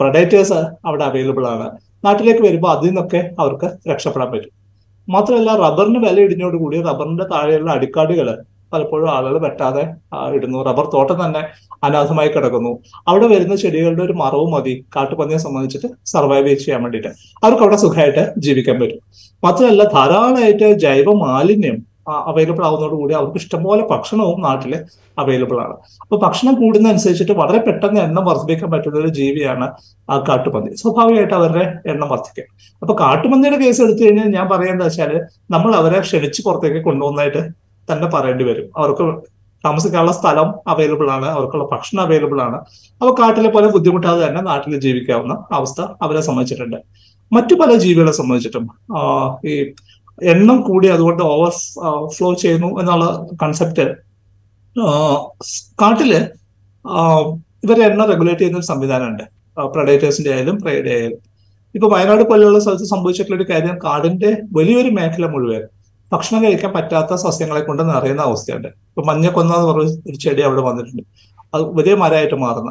[0.00, 1.66] പ്രൊഡേറ്റേഴ്സ് അവിടെ അവൈലബിൾ ആണ്.
[2.04, 4.67] നാട്ടിലേക്ക് വരുമ്പോൾ അതിൽ നിന്നൊക്കെ അവർക്ക് രക്ഷപ്പെടാൻ പറ്റും.
[5.08, 8.38] മാത്രമല്ല റബ്ബറിന് വില ഇടിഞ്ഞോടുകൂടി റബ്ബറിന്റെ താഴെയുള്ള അടിക്കാടുകൾ
[8.72, 9.82] പലപ്പോഴും ആളുകൾ വെട്ടാതെ
[10.32, 10.62] ഇടുന്നു.
[10.62, 11.42] റബ്ബർ തോട്ടം തന്നെ
[11.84, 12.78] അനാഥമായി കിടക്കുന്നു.
[13.08, 14.84] അവിടെ വരുന്ന ചെടികളുടെ ഒരു മറവ് മതി.
[14.96, 17.08] കാട്ടുപന്നിയെ സംബന്ധിച്ചിട്ട് സർവൈവ് ചെയ്യാൻ വേണ്ടിയിട്ട്.
[17.44, 19.00] അവർക്ക് അവിടെ സുഖമായിട്ട് ജീവിക്കാൻ പറ്റും.
[19.44, 21.86] മാത്രമല്ല ധാരാളമായിട്ട് ജൈവ മാലിന്യം
[22.30, 24.72] അവൈലബിൾ ആവുന്നതോടുകൂടി അവർക്ക് ഇഷ്ടംപോലെ ഭക്ഷണവും നാട്ടിൽ
[25.18, 25.74] അവൈലബിൾ ആണ്.
[26.02, 29.68] അപ്പൊ ഭക്ഷണം കൂടുന്നതനുസരിച്ചിട്ട് വളരെ പെട്ടെന്ന് എണ്ണം വർദ്ധിപ്പിക്കാൻ പറ്റുന്ന ഒരു ജീവിയാണ്
[30.10, 30.70] ആ കാട്ടുപന്നി.
[30.76, 32.46] സ്വാഭാവികമായിട്ട് അവരുടെ എണ്ണം വർദ്ധിക്കും.
[32.82, 35.12] അപ്പൊ കാട്ടുപന്നിയുടെ കേസ് എടുത്തു കഴിഞ്ഞാൽ ഞാൻ പറയുന്നത് വെച്ചാൽ
[35.50, 37.42] നമ്മൾ അവരെ ക്ഷണിച്ച് പുറത്തേക്ക് കൊണ്ടുപോകുന്നതായിട്ട്
[37.88, 38.68] തന്നെ പറയേണ്ടി വരും.
[38.76, 39.04] അവർക്ക്
[39.64, 42.58] താമസിക്കാനുള്ള സ്ഥലം അവൈലബിൾ ആണ് അവർക്കുള്ള ഭക്ഷണം അവൈലബിൾ ആണ്.
[43.02, 46.76] അവ കാട്ടിലെ പോലെ ബുദ്ധിമുട്ടാതെ തന്നെ നാട്ടിൽ ജീവിക്കാവുന്ന അവസ്ഥ അവരെ സംബന്ധിച്ചിട്ടുണ്ട്.
[47.32, 48.64] മറ്റു പല ജീവികളെ സംബന്ധിച്ചിട്ടും
[49.44, 49.54] ഈ
[50.32, 51.52] എണ്ണം കൂടി അതുകൊണ്ട് ഓവർ
[52.14, 53.04] ഫ്ലോ ചെയ്യുന്നു എന്നുള്ള
[53.42, 53.87] കൺസെപ്റ്റ്
[55.82, 56.12] കാട്ടിൽ
[57.64, 59.25] ഇവരെ എണ്ണം റെഗുലേറ്റ് ചെയ്യുന്ന ഒരു സംവിധാനമുണ്ട്.
[59.75, 61.20] പ്രഡേറ്റേഴ്സിന്റെ ആയാലും പ്രൈഡ് ആയാലും.
[61.75, 65.64] ഇപ്പൊ വയനാട് പോലെയുള്ള സ്ഥലത്ത് സംഭവിച്ചിട്ടുള്ള ഒരു കാര്യം കാടിന്റെ വലിയൊരു മേഖല മുഴുവൻ
[66.12, 68.68] ഭക്ഷണം കഴിക്കാൻ പറ്റാത്ത സസ്യങ്ങളെ കൊണ്ട് നിറയുന്ന അവസ്ഥയുണ്ട്.
[68.68, 71.02] ഇപ്പൊ മഞ്ഞക്കൊന്ന എന്ന് പറഞ്ഞ ഒരു ചെടി അവിടെ വന്നിട്ടുണ്ട്.
[71.54, 72.70] അത് വലിയ മരമായിട്ട് മാറുന്ന.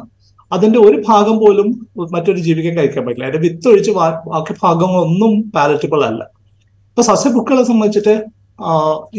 [0.52, 1.68] അതിന്റെ ഒരു ഭാഗം പോലും
[2.14, 3.28] മറ്റൊരു ജീവിക്കാൻ കഴിക്കാൻ പറ്റില്ല.
[3.28, 6.22] അതിന്റെ വിത്ത് ഒഴിച്ച് ബാക്കി ഭാഗങ്ങളൊന്നും പാലറ്റബിൾ അല്ല.
[6.98, 8.14] ഇപ്പൊ സസ്യബുക്കുകളെ സംബന്ധിച്ചിട്ട്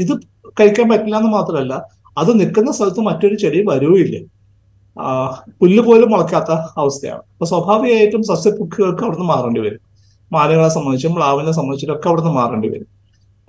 [0.01, 0.12] ഇത്
[0.59, 1.74] കഴിക്കാൻ പറ്റില്ല എന്ന് മാത്രമല്ല
[2.21, 4.17] അത് നിൽക്കുന്ന സ്ഥലത്ത് മറ്റൊരു ചെടി വരുവില്ല
[5.62, 7.24] പുല്ല് പോലും മുളയ്ക്കാത്ത അവസ്ഥയാണ്.
[7.33, 9.79] അപ്പൊ സ്വാഭാവികമായിട്ടും സസ്യപുക്കുകൾക്ക് അവിടുന്ന് മാറേണ്ടി വരും.
[10.31, 12.89] മാലകളെ സംബന്ധിച്ചും പ്ലാവിനെ സംബന്ധിച്ചിട്ടും ഒക്കെ അവിടുന്ന് മാറേണ്ടി വരും.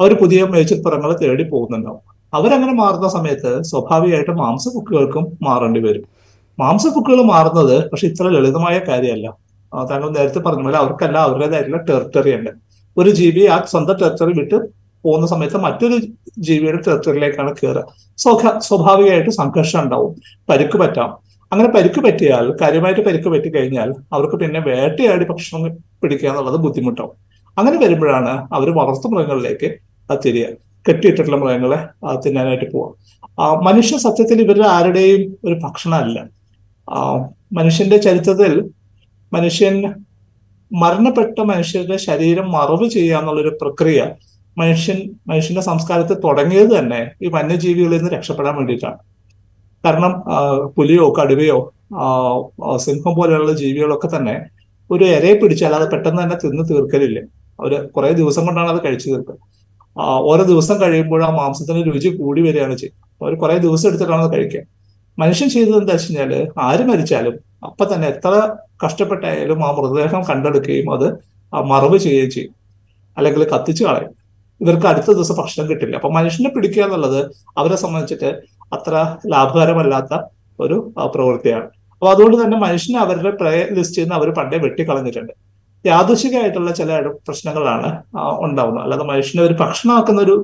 [0.00, 2.00] അവർ പുതിയ മേച്ചിൽപ്പുറങ്ങൾ തേടി പോകുന്നുണ്ടാവും.
[2.34, 6.06] അവരങ്ങനെ മാറുന്ന സമയത്ത് സ്വാഭാവികമായിട്ടും മാംസപുക്കുകൾക്കും മാറേണ്ടി വരും.
[6.58, 9.28] മാംസപുക്കുകൾ മാറുന്നത് പക്ഷെ ഇത്ര ലളിതമായ കാര്യമല്ല.
[9.90, 12.69] താങ്കൾ നേരത്തെ പറഞ്ഞ പോലെ അവർക്കല്ല അവരുടേതായിട്ടുള്ള ടെറിട്ടറി ഉണ്ട്.
[12.96, 14.56] ഒരു ജീവി ആ സ്വന്തം ടെറിട്ടറി വിട്ട്
[15.04, 15.96] പോകുന്ന സമയത്ത് മറ്റൊരു
[16.38, 17.84] ജീവിയുടെ ടെറിട്ടറിയിലേക്കാണ് കയറുക
[18.18, 20.12] സ്വഖ സ്വാഭാവികമായിട്ട് സംഘർഷം ഉണ്ടാവും.
[20.48, 21.10] പരുക്ക് പറ്റാം.
[21.52, 25.62] അങ്ങനെ പരുക്ക് പറ്റിയാൽ കാര്യമായിട്ട് പരുക്ക് പറ്റി കഴിഞ്ഞാൽ അവർക്ക് പിന്നെ വേട്ടയാടി ഭക്ഷണം
[26.02, 27.14] പിടിക്കുക എന്നുള്ളത് ബുദ്ധിമുട്ടാവും.
[27.58, 29.68] അങ്ങനെ വരുമ്പോഴാണ് അവർ വളർത്തു മൃഗങ്ങളിലേക്ക്
[30.24, 30.52] തിരിയുക.
[30.86, 31.78] കെട്ടിയിട്ടിട്ടുള്ള മൃഗങ്ങളെ
[32.26, 32.68] തിന്നാനായിട്ട്
[33.38, 36.18] ആ, മനുഷ്യ സത്യത്തിൽ ഇവരുടെ ആരുടെയും ഒരു ഭക്ഷണമല്ല.
[37.52, 38.52] മനുഷ്യന്റെ ചരിത്രത്തിൽ
[39.32, 39.74] മനുഷ്യൻ
[40.72, 44.00] മരണപ്പെട്ട മനുഷ്യരുടെ ശരീരം മറവ് ചെയ്യുക എന്നുള്ളൊരു പ്രക്രിയ
[44.58, 44.98] മനുഷ്യൻ
[45.28, 48.98] മനുഷ്യന്റെ സംസ്കാരത്തിൽ തുടങ്ങിയത് തന്നെ ഈ വന്യജീവികളിൽ നിന്ന് രക്ഷപ്പെടാൻ വേണ്ടിയിട്ടാണ്.
[49.84, 50.12] കാരണം
[50.76, 51.58] പുലിയോ കടുവയോ
[52.76, 54.34] സിംഹം പോലെയുള്ള ജീവികളൊക്കെ തന്നെ
[54.90, 57.20] ഒരു ഇരയെ പിടിച്ചാൽ അത് പെട്ടെന്ന് തന്നെ തിന്ന് തീർക്കലില്ല.
[57.60, 59.36] അവർ കുറെ ദിവസം കൊണ്ടാണ് അത് കഴിച്ചു തീർക്കുക.
[60.30, 62.96] ഓരോ ദിവസം കഴിയുമ്പോൾ ആ മാംസത്തിന് രുചി കൂടി വരികയാണ് ചെയ്യുക.
[63.22, 64.62] അവർ കുറെ ദിവസം എടുത്തിട്ടാണ് അത് കഴിക്കുക.
[65.22, 66.32] മനുഷ്യൻ ചെയ്തത് എന്താ വെച്ച് കഴിഞ്ഞാൽ
[66.66, 67.34] ആര് മരിച്ചാലും
[67.68, 68.32] അപ്പൊ തന്നെ എത്ര
[68.84, 71.06] കഷ്ടപ്പെട്ടായാലും ആ മൃതദേഹം കണ്ടെടുക്കുകയും അത്
[71.72, 72.52] മറവ് ചെയ്യുകയും ചെയ്യും.
[73.16, 74.12] അല്ലെങ്കിൽ കത്തിച്ചു കളയും.
[74.60, 75.94] ഇവർക്ക് അടുത്ത ദിവസം ഭക്ഷണം കിട്ടില്ല.
[75.96, 77.20] അപ്പൊ മനുഷ്യനെ പിടിക്കുക എന്നുള്ളത്
[77.60, 78.30] അവരെ സംബന്ധിച്ചിട്ട്
[78.76, 78.94] അത്ര
[79.32, 80.14] ലാഭകരമല്ലാത്ത
[80.58, 80.76] ഒരു
[81.14, 81.68] പ്രവൃത്തിയാണ്.
[81.94, 85.32] അപ്പൊ അതുകൊണ്ട് തന്നെ മനുഷ്യനെ അവരുടെ പ്രേ ലിസ്റ്റ് ചെയ്യുന്ന അവർ പണ്ടേ വെട്ടിക്കളഞ്ഞിട്ടുണ്ട്.
[85.84, 87.90] യാദൃശികമായിട്ടുള്ള ചില പ്രശ്നങ്ങളാണ്
[88.46, 88.82] ഉണ്ടാവുന്നത്.
[88.84, 90.34] അല്ലാതെ മനുഷ്യനെ ഒരു ഭക്ഷണമാക്കുന്ന ഒരു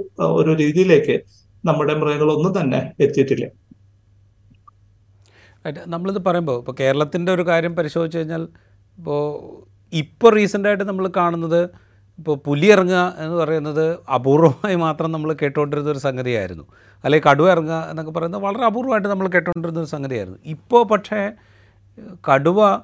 [0.40, 1.16] ഒരു രീതിയിലേക്ക്
[1.64, 3.46] നമ്മുടെ മൃഗങ്ങളൊന്നും തന്നെ എത്തിയിട്ടില്ല.
[5.86, 8.48] നമ്മളിത് പറയുമ്പോൾ ഇപ്പോൾ കേരളത്തിന്റെ ഒരു കാര്യം പരിശോധിച്ച് കഴിഞ്ഞാൽ
[8.98, 9.22] ഇപ്പോൾ
[9.92, 11.70] ഇപ്പോൾ റീസെന്റായിട്ട് നമ്മൾ കാണുന്നത്
[12.18, 16.64] ഇപ്പോൾ പുലി ഇറങ്ങുക എന്ന് പറയുന്നത് അപൂർവമായി മാത്രം നമ്മൾ കേട്ടുകൊണ്ടിരുന്ന ഒരു സംഗതിയായിരുന്നു.
[17.04, 20.38] അല്ലെങ്കിൽ കടുവ ഇറങ്ങുക എന്നൊക്കെ പറയുന്നത് വളരെ അപൂർവമായിട്ട് നമ്മൾ കേട്ടുകൊണ്ടിരുന്ന ഒരു സംഗതിയായിരുന്നു.
[20.46, 21.32] ഇപ്പോൾ പക്ഷേ
[22.30, 22.76] കടുവ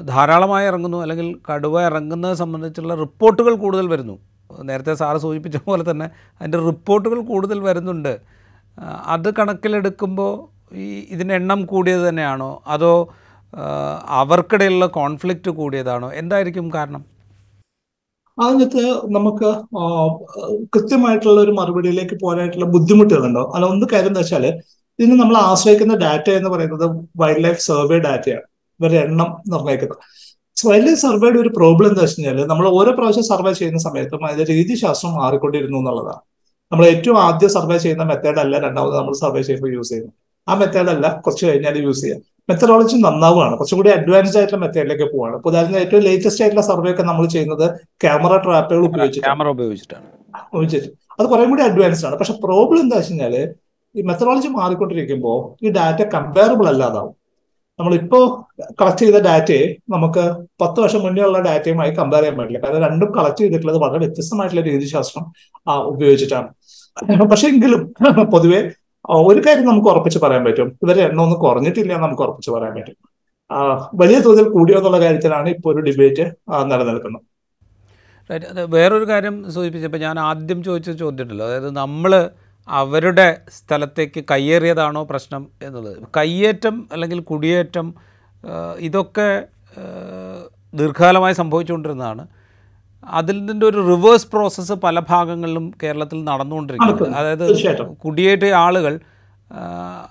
[0.00, 0.98] ധാരാളമായി ഇറങ്ങുന്നു.
[0.98, 4.18] അല്ലെങ്കിൽ കടുവ ഇറങ്ങുന്നത് സംബന്ധിച്ചുള്ള റിപ്പോർട്ടുകൾ കൂടുതൽ വരുന്നു.
[4.62, 6.10] നേരത്തെ സാറ് സൂചിപ്പിച്ച പോലെ തന്നെ
[6.40, 8.18] അതിന്റെ റിപ്പോർട്ടുകൾ കൂടുതൽ വരുന്നുണ്ട്.
[9.06, 12.50] അത് കണക്കിലെടുക്കുമ്പോൾ ഈ ഇതിന്റെ എണ്ണം കൂടിയത് തന്നെയാണോ?
[12.74, 12.92] അതോ
[14.20, 16.08] അവർക്കിടയിലുള്ള കോൺഫ്ലിക്റ്റ് കൂടിയതാണോ?
[16.20, 17.02] എന്തായിരിക്കും കാരണം?
[18.38, 18.82] അതിനകത്ത്
[19.16, 19.48] നമുക്ക്
[20.74, 23.42] കൃത്യമായിട്ടുള്ള ഒരു മറുപടിയിലേക്ക് പോകാനായിട്ടുള്ള ബുദ്ധിമുട്ടുകളുണ്ടോ?
[23.54, 24.44] അല്ല ഒന്ന് കാര്യം എന്താ വെച്ചാൽ
[24.98, 26.86] ഇതിന് നമ്മൾ ആശ്രയിക്കുന്ന ഡാറ്റ എന്ന് പറയുന്നത്
[27.20, 28.46] വൈൽഡ് ലൈഫ് സർവേ ഡാറ്റയാണ്
[28.80, 30.00] ഇവരുടെ എണ്ണം നിർണയിക്കുന്നത്
[30.56, 34.46] വൈൽഡ് ലൈഫ് സർവേയുടെ ഒരു പ്രോബ്ലം എന്താ വെച്ച് കഴിഞ്ഞാൽ നമ്മൾ ഓരോ പ്രാവശ്യം സർവേ ചെയ്യുന്ന സമയത്തും അതിന്റെ
[34.54, 36.22] രീതിശാസ്ത്രം മാറിക്കൊണ്ടിരുന്നു എന്നുള്ളതാണ്.
[36.72, 40.16] നമ്മൾ ഏറ്റവും ആദ്യം സർവേ ചെയ്യുന്ന മെത്തേഡ് അല്ല രണ്ടാമത് നമ്മൾ സർവേ ചെയ്യുമ്പോൾ യൂസ് ചെയ്യുന്നത്.
[40.48, 42.20] ആ മെത്തേഡ് അല്ല കുറച്ച് കഴിഞ്ഞാൽ യൂസ് ചെയ്യാം.
[42.50, 43.58] മെത്തഡോളജി നന്നാവുകയാണ്.
[43.58, 47.66] കുറച്ചുകൂടി അഡ്വാൻസ്ഡ് ആയിട്ടുള്ള മെത്തേഡിലേക്ക് പോവാണ് ഇപ്പൊ ഉദാഹരണത്തിന് ഏറ്റവും ലേറ്റസ്റ്റ് ആയിട്ടുള്ള സർവേ ഒക്കെ നമ്മൾ ചെയ്യുന്നത്
[48.02, 49.36] ക്യാമറ ട്രാപ്പുകൾ ഉപയോഗിച്ചിട്ടാണ്.
[49.36, 50.06] ക്യാമറ ഉപയോഗിച്ചിട്ടാണ്.
[50.52, 50.88] ഉപയോഗിച്ചിട്ട്.
[51.20, 52.16] അത് കുറെ കൂടി അഡ്വാൻസ്ഡ് ആണ്.
[52.18, 53.54] പക്ഷെ പ്രോബ്ലം എന്താ വെച്ച് കഴിഞ്ഞാൽ
[53.96, 57.14] ഈ മെത്തഡോളജി മാറിക്കൊണ്ടിരിക്കുമ്പോൾ ഈ ഡാറ്റ കമ്പയറബിൾ അല്ലാതാവും.
[57.78, 58.48] നമ്മളിപ്പോ
[58.80, 60.22] കളക്ട് ചെയ്ത ഡാറ്റയെ നമുക്ക്
[60.60, 62.58] പത്ത് വർഷം മുന്നേ ഉള്ള ഡാറ്റയുമായി കമ്പയർ ചെയ്യാൻ പറ്റില്ല.
[62.58, 65.24] കാരണം രണ്ടും കളക്ട് ചെയ്തിട്ടുള്ളത് വളരെ വ്യത്യസ്തമായിട്ടുള്ള രീതിശാസ്ത്രം
[65.86, 66.48] ഉപയോഗിച്ചിട്ടാണ്.
[67.30, 67.94] പക്ഷെ എങ്കിലും
[68.30, 68.70] പൊതുവെ
[69.08, 70.68] ഒരു കാര്യം നമുക്ക് ഉറപ്പിച്ച് പറയാൻ പറ്റും.
[70.82, 72.96] ഇവരെ എണ്ണം ഒന്നും കുറഞ്ഞിട്ടില്ല എന്ന് നമുക്ക് ഉറപ്പിച്ച് പറയാൻ പറ്റും.
[73.94, 76.24] വലിയ തോതിൽ കൂടിയോ എന്നുള്ള കാര്യത്തിലാണ് ഇപ്പോൾ ഒരു ഡിബേറ്റ്
[76.72, 77.22] നിലനിൽക്കുന്നത്.
[78.30, 82.30] റൈറ്റ് വേറൊരു കാര്യം സൂചിപ്പിച്ചപ്പോൾ ഞാൻ ആദ്യം ചോദിച്ച ചോദ്യം ഉണ്ടല്ലോ അതായത് നമ്മൾ
[82.68, 85.96] അവരുടെ സ്ഥലത്തേക്ക് കയ്യേറിയതാണോ പ്രശ്നം എന്നുള്ളത്?
[86.16, 87.94] കയ്യേറ്റം അല്ലെങ്കിൽ കുടിയേറ്റം
[88.78, 89.28] ഇതൊക്കെ
[90.74, 92.24] ദീർഘകാലമായി സംഭവിച്ചുകൊണ്ടിരുന്നതാണ്.
[93.04, 97.14] അതിൽ നിന്റെ ഒരു റിവേഴ്സ് പ്രോസസ്സ് പല ഭാഗങ്ങളിലും കേരളത്തിൽ നടന്നുകൊണ്ടിരിക്കുന്നത്.
[97.14, 97.94] അതായത്.
[97.94, 99.00] കുടിയേറ്റ ആളുകൾ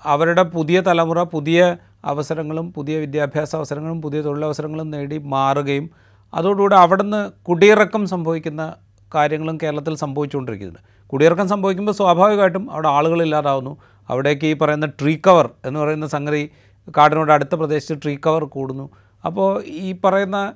[0.04, 5.90] അവരുടെ പുതിയ തലമുറ പുതിയ അവസരങ്ങളും പുതിയ വിദ്യാഭ്യാസ അവസരങ്ങളും പുതിയ തൊഴിലവസരങ്ങളും നേടി മാറുകയും
[6.34, 8.74] അതോടുകൂടി അവിടുന്ന് കുടിയിറക്കം സംഭവിക്കുന്ന
[9.14, 13.76] കാര്യങ്ങളും കേരളത്തിൽ സംഭവിച്ചുകൊണ്ടിരിക്കുന്നുണ്ട് കുടിയിറക്കം സംഭവിക്കുമ്പോൾ സ്വാഭാവികമായിട്ടും അവിടെ ആളുകളില്ലാതാവുന്നു
[14.08, 16.50] അവിടേക്ക് ഈ പറയുന്ന ട്രീ കവർ എന്ന് പറയുന്ന സംഗതി
[16.98, 18.90] കാടിനോട് അടുത്ത പ്രദേശത്ത് ട്രീ കവർ കൂടുന്നു
[19.26, 20.52] അപ്പോൾ ഈ പറയുന്ന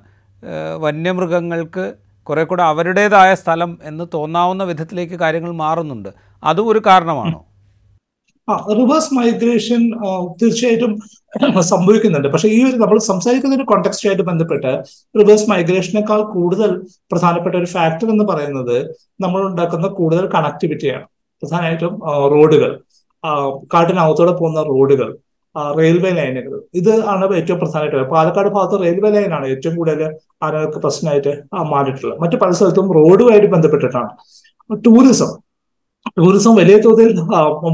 [0.77, 6.09] വന്യമൃഗങ്ങൾക്ക് കുറേ കൂടെ അവരുടേതായ സ്ഥലം എന്ന് തോന്നാവുന്ന വിധത്തിലേക്ക് കാര്യങ്ങൾ മാറുന്നുണ്ട്.
[6.43, 7.45] അതും ഒരു കാരണമാണോ?
[8.77, 9.91] റിവേഴ്സ് മൈഗ്രേഷൻ
[10.41, 10.99] തീർച്ചയായിട്ടും
[11.61, 12.27] സംഭവിക്കുന്നുണ്ട്.
[12.27, 14.83] പക്ഷെ ഈ ഒരു നമ്മൾ സംസാരിക്കുന്ന ഒരു കോണ്ടെക്സ്റ്റുമായിട്ട് ബന്ധപ്പെട്ട്
[15.19, 16.81] റിവേഴ്സ് മൈഗ്രേഷനേക്കാൾ കൂടുതൽ
[17.11, 21.03] പ്രധാനപ്പെട്ട ഒരു ഫാക്ടർ എന്ന് പറയുന്നത് നമ്മൾ ഉണ്ടാക്കുന്ന കൂടുതൽ കണക്ടിവിറ്റിയാണ്
[21.43, 22.79] പ്രധാനമായിട്ടും റോഡുകൾ
[23.73, 25.17] കാട്ടിനകത്തോടെ പോകുന്ന റോഡുകൾ
[25.79, 30.01] റെയിൽവേ ലൈനുകൾ ഇത് ആണ് ഏറ്റവും പ്രധാനമായിട്ട് പാലക്കാട് ഭാഗത്ത് റെയിൽവേ ലൈനാണ് ഏറ്റവും കൂടുതൽ
[30.45, 31.33] ആനകൾക്ക് പ്രശ്നമായിട്ട്
[31.73, 32.19] മാറിയിട്ടുള്ളത്.
[32.23, 34.09] മറ്റു പല സ്ഥലത്തും റോഡുമായിട്ട് ബന്ധപ്പെട്ടിട്ടാണ്.
[34.85, 35.31] ടൂറിസം
[36.19, 37.09] ടൂറിസം വലിയ തോതിൽ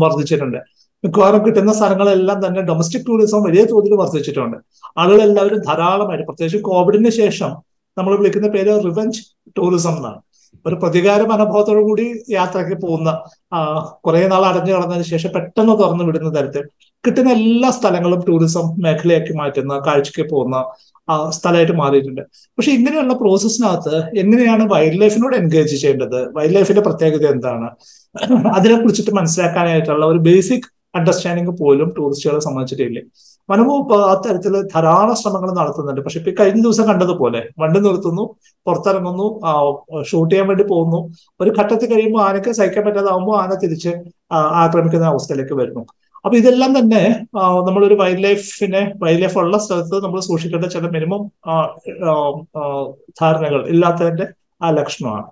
[0.04, 0.60] വർദ്ധിച്ചിട്ടുണ്ട്.
[1.04, 4.58] മിക്കവാറും കിട്ടുന്ന സ്ഥലങ്ങളെല്ലാം തന്നെ ഡൊമസ്റ്റിക് ടൂറിസം വലിയ തോതിൽ വർദ്ധിച്ചിട്ടുണ്ട്.
[4.98, 7.52] ആളുകൾ എല്ലാവരും ധാരാളമായിട്ട് പ്രത്യേകിച്ച് കോവിഡിന് ശേഷം
[7.98, 9.22] നമ്മൾ വിളിക്കുന്ന പേര് റിവഞ്ച്
[9.58, 10.20] ടൂറിസം എന്നാണ്.
[10.68, 13.10] ഒരു പ്രതികാര മനോഭാവത്തോടു കൂടി യാത്രയ്ക്ക് പോകുന്ന
[14.06, 16.64] കുറെ നാൾ അടഞ്ഞു കടന്നതിന് ശേഷം പെട്ടെന്ന് തുറന്നു വിടുന്ന തരത്തിൽ
[17.06, 20.58] കിട്ടുന്ന എല്ലാ സ്ഥലങ്ങളും ടൂറിസം മേഖലയാക്കി മാറ്റുന്ന കാഴ്ചയ്ക്ക് പോകുന്ന
[21.30, 22.22] സ്ഥലമായിട്ട് മാറിയിട്ടുണ്ട്.
[22.58, 26.20] പക്ഷെ ഇങ്ങനെയുള്ള പ്രോസസ്സിനകത്ത് എങ്ങനെയാണ് വൈൽഡ് ലൈഫിനോട് എൻഗേജ് ചെയ്യേണ്ടത്?
[26.36, 27.70] വൈൽഡ് ലൈഫിന്റെ പ്രത്യേകത എന്താണ്?
[28.58, 33.02] അതിനെ കുറിച്ചിട്ട് മനസ്സിലാക്കാനായിട്ടുള്ള ഒരു ബേസിക് അണ്ടർസ്റ്റാൻഡിങ് പോലും ടൂറിസ്റ്റുകളെ സംബന്ധിച്ചിട്ടില്ലേ.
[33.50, 36.02] വനംവകുപ്പ് ആ തരത്തിൽ ധാരാളം ശ്രമങ്ങൾ നടത്തുന്നുണ്ട്.
[36.02, 38.24] പക്ഷെ ഇപ്പൊ കഴിഞ്ഞ ദിവസം കണ്ടതുപോലെ വണ്ടി നിർത്തുന്നു
[38.68, 39.28] പുറത്തിറങ്ങുന്നു
[40.10, 41.00] ഷൂട്ട് ചെയ്യാൻ വേണ്ടി പോകുന്നു.
[41.42, 43.94] ഒരു ഘട്ടത്തിൽ കഴിയുമ്പോൾ ആനയ്ക്ക് സഹിക്കാൻ പറ്റാതാവുമ്പോൾ ആന തിരിച്ച്
[44.64, 45.86] ആക്രമിക്കുന്ന അവസ്ഥയിലേക്ക് വരുന്നു.
[46.26, 47.02] അപ്പൊ ഇതെല്ലാം തന്നെ
[47.68, 51.22] നമ്മളൊരു വൈൽഡ് ലൈഫിനെ വൈൽഡ് ലൈഫ് ഉള്ള സ്ഥലത്ത് നമ്മൾ സൂക്ഷിക്കേണ്ട ചില മിനിമം
[53.22, 54.28] ധാരണകൾ ഇല്ലാത്തതിന്റെ
[54.62, 55.26] ആ ലക്ഷണമാണ്.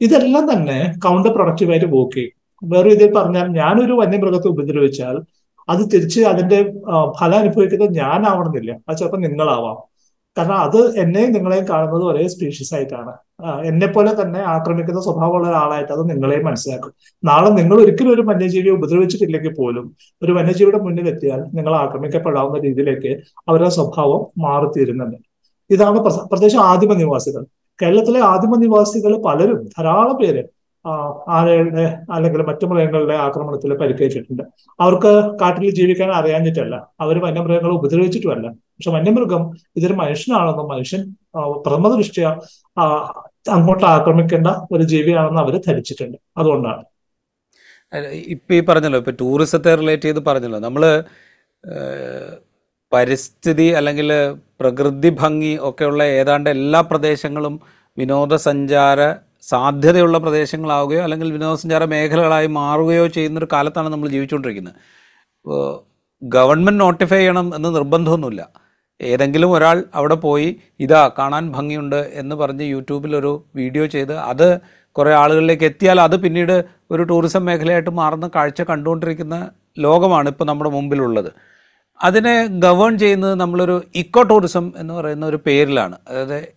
[0.00, 2.34] ഇതെല്ലാം തന്നെ കൗണ്ടർ പ്രൊഡക്റ്റീവായിട്ട് വർക്ക് ചെയ്യും.
[2.62, 5.16] വേറെ രീതിയിൽ പറഞ്ഞാൽ ഞാനൊരു വന്യമൃഗത്തെ ഉപദ്രവിച്ചാൽ
[5.68, 6.58] അത് തിരിച്ച് അതിന്റെ
[7.20, 8.72] ഫലം അനുഭവിക്കുന്നത് ഞാനാവണമെന്നില്ല.
[8.88, 9.89] അത് ചിലപ്പോൾ നിങ്ങളാവാം.
[10.38, 13.12] കാരണം അത് എന്നെയും നിങ്ങളെയും കാണുന്നത് ഒരേ സ്പീഷീസ് ആയിട്ടാണ്.
[13.64, 16.92] എന്നെ പോലെ തന്നെ ആക്രമിക്കുന്ന സ്വഭാവമുള്ള ഒരാളായിട്ട് അത് നിങ്ങളെയും മനസ്സിലാക്കും.
[17.24, 23.12] നാളെ നിങ്ങൾ ഒരിക്കലും ഒരു വന്യജീവിയെ ഉപദ്രവിച്ചിട്ടില്ലെങ്കിൽ പോലും ഒരു വന്യജീവിയുടെ മുന്നിൽ എത്തിയാൽ നിങ്ങൾ ആക്രമിക്കപ്പെടാവുന്ന രീതിയിലേക്ക്
[23.48, 25.18] അവരുടെ സ്വഭാവം മാറിത്തീരുന്നുണ്ട്.
[25.70, 27.42] ഇതാണ് പ്രത്യേകിച്ച് ആദിമ നിവാസികൾ.
[27.82, 30.42] കേരളത്തിലെ ആദിമ നിവാസികൾ പലരും ധാരാളം പേര്
[31.28, 34.42] ആനകളുടെ അല്ലെങ്കിൽ മറ്റു മൃഗങ്ങളുടെ ആക്രമണത്തിൽ പരിക്കേറ്റിട്ടുണ്ട്.
[34.80, 36.76] അവർക്ക് കാട്ടിൽ ജീവിക്കാൻ അറിയാഞ്ഞിട്ടല്ല.
[37.00, 38.46] അവർ വന്യമൃഗങ്ങളെ ഉപദ്രവിച്ചിട്ടുമല്ല.
[38.80, 39.42] പക്ഷെ വന്യമൃഗം
[39.76, 41.00] ഇതൊരു മനുഷ്യനാണെന്നും മനുഷ്യൻ
[41.36, 42.26] പ്രഥമ ദൃഷ്ടിയ
[43.48, 46.18] അങ്ങോട്ട് ആക്രമിക്കേണ്ട ഒരു ജീവിയാണെന്ന് അവർ ധരിച്ചിട്ടുണ്ട്.
[46.36, 46.84] അതുകൊണ്ടാണ്.
[48.34, 50.58] ഇപ്പൊ ഈ പറഞ്ഞല്ലോ ഇപ്പൊ ടൂറിസത്തെ റിലേറ്റ് ചെയ്ത് പറഞ്ഞല്ലോ.
[50.58, 51.04] നമ്മൾ
[52.92, 54.10] പരിസ്ഥിതി അല്ലെങ്കിൽ
[54.60, 57.60] പ്രകൃതി ഭംഗി ഒക്കെയുള്ള ഏതാണ്ട് എല്ലാ പ്രദേശങ്ങളും
[57.98, 64.74] വിനോദസഞ്ചാര സാധ്യതയുള്ള പ്രദേശങ്ങളാവുകയോ അല്ലെങ്കിൽ വിനോദസഞ്ചാര മേഖലകളായി മാറുകയോ ചെയ്യുന്നൊരു കാലത്താണ് നമ്മൾ ജീവിച്ചുകൊണ്ടിരിക്കുന്നത്.
[66.22, 68.69] ഗവൺമെന്റ് നോട്ടിഫൈ ചെയ്യണം എന്ന് നിർബന്ധമൊന്നുമില്ല.
[69.00, 74.60] ഏതെങ്കിലും ഒരാൾ അവിടെ പോയി ഇതാ കാണാൻ ഭംഗിയുണ്ട് എന്ന് പറഞ്ഞ് യൂട്യൂബിൽ ഒരു വീഡിയോ ചെയ്ത് അത്
[74.92, 81.30] കുറേ ആളുകളിലേക്ക് എത്തിയാൽ അത് പിന്നീട് ഒരു ടൂറിസം മേഖലയായിട്ട് മാറുന്ന കാഴ്ച കണ്ടുകൊണ്ടിരിക്കുന്ന ലോകമാണ് ഇപ്പോൾ നമ്മുടെ മുമ്പിലുള്ളത്.
[82.02, 85.96] അതിനെ ഗവേൺ ചെയ്യുന്നത് നമ്മളൊരു ഇക്കോ ടൂറിസം എന്ന് പറയുന്ന ഒരു പേരിലാണ്.
[86.08, 86.48] അതായത്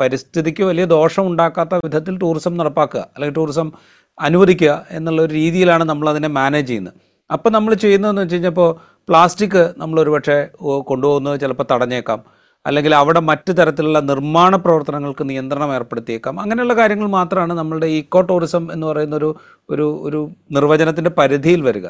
[0.00, 3.72] പരിസ്ഥിതിക്ക് വലിയ ദോഷം ഉണ്ടാക്കാത്ത വിധത്തിൽ ടൂറിസം നടപ്പാക്കുക അല്ലെങ്കിൽ ടൂറിസം
[4.20, 6.94] അനുവദിക്കുക എന്നുള്ള ഒരു രീതിയിലാണ് നമ്മൾ അതിനെ മാനേജ് ചെയ്യുന്നത്.
[7.30, 8.70] അപ്പോൾ നമ്മൾ ചെയ്യുന്നതെന്ന് വെച്ച് കഴിഞ്ഞപ്പോൾ
[9.08, 10.48] പ്ലാസ്റ്റിക് നമ്മളൊരു പക്ഷേ
[10.80, 12.20] കൊണ്ടുപോകുന്നത് ചിലപ്പോൾ തടഞ്ഞേക്കാം.
[12.66, 16.40] അല്ലെങ്കിൽ അവിടെ മറ്റു തരത്തിലുള്ള നിർമ്മാണ പ്രവർത്തനങ്ങൾക്ക് നിയന്ത്രണം ഏർപ്പെടുത്തിയേക്കാം.
[16.40, 19.36] അങ്ങനെയുള്ള കാര്യങ്ങൾ മാത്രമാണ് നമ്മളുടെ ഈക്കോ ടൂറിസം എന്ന് പറയുന്ന ഒരു
[19.70, 21.86] ഒരു ഒരു നിർവചനത്തിന്റെ പരിധിയിൽ വരിക.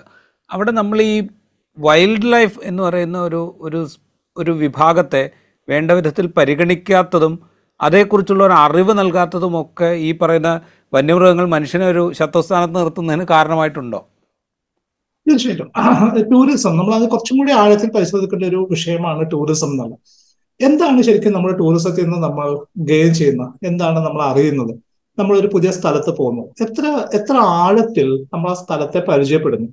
[0.53, 1.29] അവിടെ നമ്മൾ ഈ
[1.79, 3.87] വൈൽഡ് ലൈഫ് എന്ന് പറയുന്ന ഒരു ഒരു
[4.37, 5.31] ഒരു വിഭാഗത്തെ
[5.68, 7.38] വേണ്ട വിധത്തിൽ പരിഗണിക്കാത്തതും
[7.81, 10.61] അതേക്കുറിച്ചുള്ള ഒരു അറിവ് നൽകാത്തതുമൊക്കെ ഈ പറയുന്ന
[10.94, 14.01] വന്യമൃഗങ്ങൾ മനുഷ്യനെ ഒരു ശത്രുസ്ഥാനത്ത് നിർത്തുന്നതിന് കാരണമായിട്ടുണ്ടോ?
[15.27, 15.69] തീർച്ചയായിട്ടും
[16.33, 19.99] ടൂറിസം നമ്മൾ അത് കുറച്ചും കൂടി ആഴത്തിൽ പരിശോധിക്കേണ്ട ഒരു വിഷയമാണ് ടൂറിസം എന്നുള്ളത്
[20.61, 22.49] എന്താണ് ശരിക്കും നമ്മൾ ടൂറിസത്തിൽ നിന്ന് നമ്മൾ
[22.91, 24.73] ഗെയിൻ ചെയ്യുന്ന എന്താണ് നമ്മൾ അറിയുന്നത്?
[25.19, 29.69] നമ്മൾ ഒരു പുതിയ സ്ഥലത്ത് പോകുന്നു എത്ര എത്ര ആഴത്തിൽ നമ്മൾ ആ സ്ഥലത്തെ പരിചയപ്പെടുന്നു?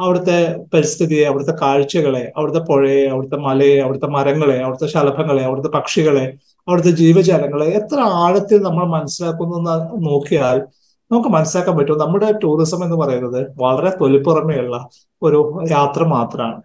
[0.00, 0.36] അവിടുത്തെ
[0.74, 6.24] പരിസ്ഥിതിയെ അവിടുത്തെ കാഴ്ചകളെ അവിടുത്തെ പുഴയെ അവിടുത്തെ മലയെ അവിടുത്തെ മരങ്ങളെ അവിടുത്തെ ശലഭങ്ങളെ അവിടുത്തെ പക്ഷികളെ
[6.68, 9.58] അവിടുത്തെ ജീവജാലങ്ങളെ എത്ര ആഴത്തിൽ നമ്മൾ മനസ്സിലാക്കുന്നു
[10.04, 10.58] നോക്കിയാൽ
[11.12, 14.76] നമുക്ക് മനസ്സിലാക്കാൻ പറ്റും നമ്മുടെ ടൂറിസം എന്ന് പറയുന്നത് വളരെ തൊലിപ്പുറമെയുള്ള
[15.22, 15.38] ഒരു
[15.70, 16.60] യാത്ര മാത്രമാണ്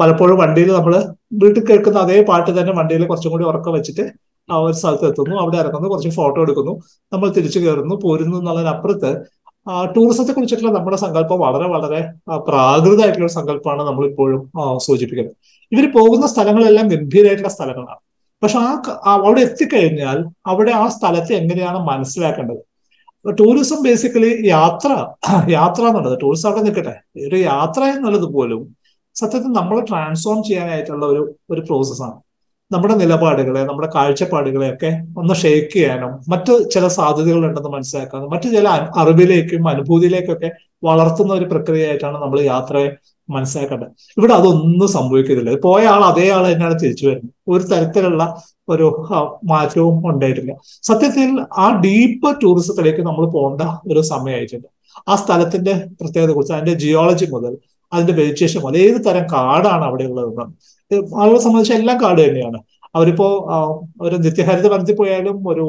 [0.00, 0.94] പലപ്പോഴും വണ്ടിയിൽ നമ്മൾ
[1.42, 4.04] വീട്ടിൽ കേൾക്കുന്ന അതേ പാട്ട് തന്നെ വണ്ടിയിൽ കുറച്ചും കൂടി ഉറക്കം വെച്ചിട്ട്
[4.48, 5.34] ആ ഒരു സ്ഥലത്ത് എത്തുന്നു.
[5.36, 6.72] അവിടെ ഇറങ്ങുന്നു കുറച്ച് ഫോട്ടോ എടുക്കുന്നു.
[7.12, 9.10] നമ്മൾ തിരിച്ചു കയറുന്നു പോരുന്നു എന്നുള്ളതിനപ്പുറത്ത്
[9.96, 12.00] ടൂറിസത്തെ കുറിച്ചിട്ടുള്ള നമ്മുടെ സങ്കല്പം വളരെ വളരെ
[12.48, 14.40] പ്രാകൃതമായിട്ടുള്ള സങ്കല്പമാണ് നമ്മൾ ഇപ്പോഴും
[14.86, 15.34] സൂചിപ്പിക്കുന്നത്.
[15.72, 18.00] ഇവർ പോകുന്ന സ്ഥലങ്ങളെല്ലാം ഗംഭീരമായിട്ടുള്ള സ്ഥലങ്ങളാണ്.
[18.42, 18.72] പക്ഷെ ആ
[19.14, 22.62] അവിടെ എത്തിക്കഴിഞ്ഞാൽ അവിടെ ആ സ്ഥലത്തെ എങ്ങനെയാണ് മനസ്സിലാക്കേണ്ടത്?
[23.24, 24.90] ടൂറിസം ബേസിക്കലി യാത്ര
[25.48, 26.94] യാത്ര എന്നുള്ളത് ടൂറിസം അവിടെ നിൽക്കട്ടെ.
[27.26, 28.76] ഒരു യാത്ര എന്നുള്ളത് പോലും
[29.16, 32.16] സത്യത്തിൽ നമ്മൾ ട്രാൻസ്ഫോം ചെയ്യാനായിട്ടുള്ള ഒരു ഒരു പ്രോസസ്സാണ്
[32.70, 38.68] നമ്മുടെ നിലപാടുകളെ നമ്മുടെ കാഴ്ചപ്പാടുകളെ ഒക്കെ ഒന്ന് ഷേക്ക് ചെയ്യാനും മറ്റു ചില സാധ്യതകൾ ഉണ്ടെന്ന് മനസ്സിലാക്കാനും മറ്റു ചില
[39.02, 40.48] അറിവിലേക്കും അനുഭൂതിയിലേക്കൊക്കെ
[40.82, 42.88] വളർത്തുന്ന ഒരു പ്രക്രിയയായിട്ടാണ് നമ്മൾ യാത്രയെ
[43.28, 43.88] മനസ്സിലാക്കേണ്ടത്.
[44.18, 47.32] ഇവിടെ അതൊന്നും സംഭവിക്കുന്നില്ല പോയ ആൾ അതേ ആൾ തന്നെയാണ് തിരിച്ചു വരുന്നത്.
[47.48, 48.22] ഒരു തരത്തിലുള്ള
[48.68, 48.86] ഒരു
[49.52, 50.52] മാറ്റവും ഉണ്ടായിട്ടില്ല.
[50.82, 51.30] സത്യത്തിൽ
[51.64, 54.68] ആ ഡീപ്പ് ടൂറിസത്തിലേക്ക് നമ്മൾ പോകേണ്ട ഒരു സമയമായിട്ടുണ്ട്.
[55.10, 57.52] ആ സ്ഥലത്തിന്റെ പ്രത്യേകത കുറിച്ച് അതിന്റെ ജിയോളജി മുതൽ
[57.92, 60.52] അതിന്റെ വെജിറ്റേഷൻ മുതൽ ഏത് തരം കാടാണ് അവിടെ ഉള്ളതെന്നാണ്
[60.92, 62.58] ആളുകളെ സംബന്ധിച്ച് എല്ലാം കാട് തന്നെയാണ്.
[62.96, 63.26] അവരിപ്പോ
[64.00, 65.64] ഒരു നിത്യഹരിത വനത്തിൽ പോയാലും ഒരു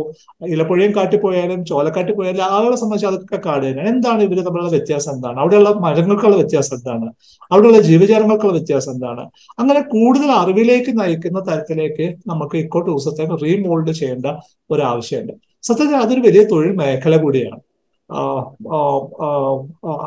[0.48, 3.90] ഇലപ്പുഴയും കാട്ടിൽ പോയാലും ചോലക്കാട്ടിൽ പോയാലും ആളുകളെ സംബന്ധിച്ച് അതൊക്കെ കാട് തന്നെയാണ്.
[3.90, 5.40] എന്താണ് ഇവർ തമ്മിലുള്ള വ്യത്യാസം എന്താണ്?
[5.40, 7.08] അവിടെയുള്ള മരങ്ങൾക്കുള്ള വ്യത്യാസം എന്താണ്?
[7.52, 9.30] അവിടെയുള്ള ജീവജാലങ്ങൾക്കുള്ള വ്യത്യാസം എന്താണ്?
[9.60, 14.26] അങ്ങനെ കൂടുതൽ അറിവിലേക്ക് നയിക്കുന്ന തരത്തിലേക്ക് നമുക്ക് ഇക്കോ ടൂറിസത്തെ റീമോൾഡ് ചെയ്യേണ്ട
[14.72, 17.60] ഒരു ആവശ്യമുണ്ട് സത്യത്തിൽ അതൊരു വലിയ തൊഴിൽ മേഖല കൂടിയാണ്.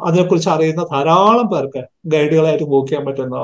[0.05, 3.37] അതിനെക്കുറിച്ച് അറിയുന്ന ധാരാളം പേർക്ക് ഗൈഡുകളായിട്ട് വർക്ക് ചെയ്യാൻ പറ്റുന്ന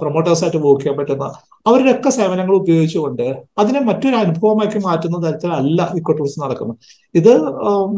[0.00, 1.24] പ്രൊമോട്ടേഴ്സായിട്ട് വർക്ക് ചെയ്യാൻ പറ്റുന്ന
[1.68, 3.26] അവരുടെ ഒക്കെ സേവനങ്ങൾ ഉപയോഗിച്ചുകൊണ്ട്
[3.62, 6.78] അതിനെ മറ്റൊരു അനുഭവമാക്കി മാറ്റുന്ന തരത്തിലല്ല ഇക്കോ ടൂറിസം നടക്കുന്നത്.
[7.14, 7.32] ഇത്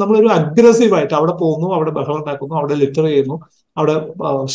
[0.01, 3.39] നമ്മളൊരു അഗ്രസീവായിട്ട് അവിടെ പോകുന്നു അവിടെ ബഹളം ഉണ്ടാക്കുന്നു അവിടെ ലിറ്റർ ചെയ്യുന്നു
[3.77, 3.95] അവിടെ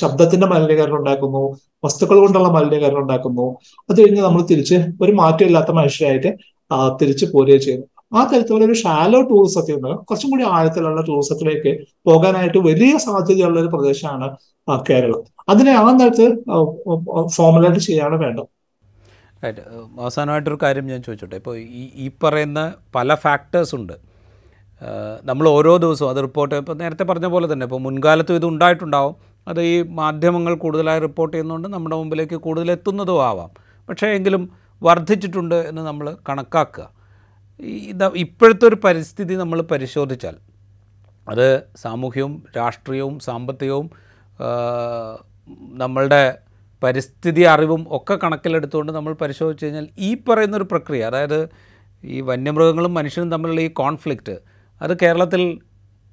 [0.01, 1.43] ശബ്ദത്തിന്റെ മലിനീകരണം ഉണ്ടാക്കുന്നു
[1.85, 3.45] വസ്തുക്കൾ കൊണ്ടുള്ള മലിനീകരണം ഉണ്ടാക്കുന്നു.
[3.89, 6.31] അത് കഴിഞ്ഞ് നമ്മൾ തിരിച്ച് ഒരു മാറ്റമില്ലാത്ത മനുഷ്യരായിട്ട്
[7.01, 7.87] തിരിച്ചു പോരുകയും ചെയ്യുന്നു.
[8.13, 14.27] ആ തരത്തിലുള്ള ഒരു ഷാലോ ടൂറിസത്തിൽ നിന്ന് കുറച്ചും കൂടി ആഴത്തിലുള്ള ടൂറിസത്തിലേക്ക് പോകാനായിട്ട് വലിയ സാധ്യതയുള്ള ഒരു പ്രദേശമാണ്
[14.89, 15.23] കേരളം.
[15.49, 16.27] അതിനെ ആ നേരത്ത്
[17.35, 18.47] ഫോമുലേറ്റ് ചെയ്യാണ് വേണ്ടത്.
[19.99, 21.35] അവസാനമായിട്ടൊരു കാര്യം ഞാൻ ചോദിച്ചോട്ടെ.
[21.35, 23.93] ഇപ്പോൾ ഈ ഈ പറയുന്ന പല ഫാക്ടേഴ്സ് ഉണ്ട്.
[25.23, 29.15] നമ്മൾ ഓരോ ദിവസവും അത് റിപ്പോർട്ട് ഇപ്പോൾ നേരത്തെ പറഞ്ഞ പോലെ തന്നെ ഇപ്പോൾ മുൻകാലത്തും ഇത് ഉണ്ടായിട്ടുണ്ടാവും.
[29.47, 33.51] അത് ഈ മാധ്യമങ്ങൾ കൂടുതലായി റിപ്പോർട്ട് ചെയ്യുന്നതുകൊണ്ട് നമ്മുടെ മുമ്പിലേക്ക് കൂടുതൽ എത്തുന്നതും ആവാം.
[33.89, 34.49] പക്ഷേ എങ്കിലും
[34.83, 36.94] വർദ്ധിച്ചിട്ടുണ്ട് എന്ന് നമ്മൾ കണക്കാക്കുക.
[37.59, 40.35] ഇപ്പോഴത്തെ ഒരു പരിസ്ഥിതി നമ്മൾ പരിശോധിച്ചാൽ
[41.29, 43.89] അത് സാമൂഹ്യവും രാഷ്ട്രീയവും സാമ്പത്തികവും
[45.73, 46.37] നമ്മളുടെ
[46.83, 51.49] പരിസ്ഥിതി അറിവും ഒക്കെ കണക്കിലെടുത്തുകൊണ്ട് നമ്മൾ പരിശോധിച്ച് കഴിഞ്ഞാൽ ഈ പറയുന്നൊരു പ്രക്രിയ അതായത്
[52.03, 54.35] ഈ വന്യമൃഗങ്ങളും മനുഷ്യനും തമ്മിലുള്ള ഈ കോൺഫ്ലിക്റ്റ്
[54.81, 55.59] അത് കേരളത്തിൽ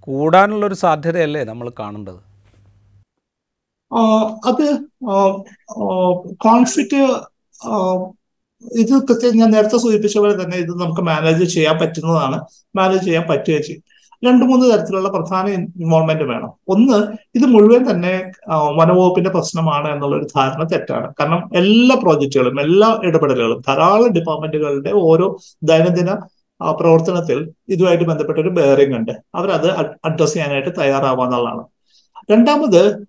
[0.01, 2.21] കൂടാനുള്ളൊരു സാധ്യതയല്ലേ നമ്മൾ കാണേണ്ടത്?
[4.47, 4.65] അത്
[6.33, 7.01] കോൺഫ്ലിക്റ്റ്
[8.81, 12.41] ഇത് പ്രത്യേകം ഞാൻ നേരത്തെ സൂചിപ്പിച്ച പോലെ തന്നെ ഇത് നമുക്ക് മാനേജ് ചെയ്യാൻ പറ്റുന്നതാണ്.
[12.77, 13.83] മാനേജ് ചെയ്യാൻ പറ്റുകയും ചെയ്യും.
[14.25, 16.53] രണ്ട് മൂന്ന് തരത്തിലുള്ള പ്രധാന ഇൻവോൾവ്മെന്റ് വേണം.
[16.69, 16.99] ഒന്ന്
[17.35, 21.15] ഇത് മുഴുവൻ തന്നെ വനവകുപ്പിന്റെ പ്രശ്നമാണ് എന്നുള്ള ഒരു ധാരണ തെറ്റാണ്.
[21.21, 26.13] കാരണം എല്ലാ പ്രോജക്റ്റുകളും എല്ലാ ഇടപെടലുകളും ധാരാളം ഡിപ്പാർട്ട്മെന്റുകളുടെ ഓരോ ദൈനംദിന
[26.81, 29.13] പ്രവർത്തനത്തിൽ ഇതുമായിട്ട് ബന്ധപ്പെട്ട ഒരു ബെയറിംഗ് ഉണ്ട്.
[29.35, 29.71] അവരത്
[30.05, 31.65] അഡ്രസ് ചെയ്യാനായിട്ട് തയ്യാറാവാന്നുള്ളതാണ്
[32.31, 33.05] രണ്ടാമത്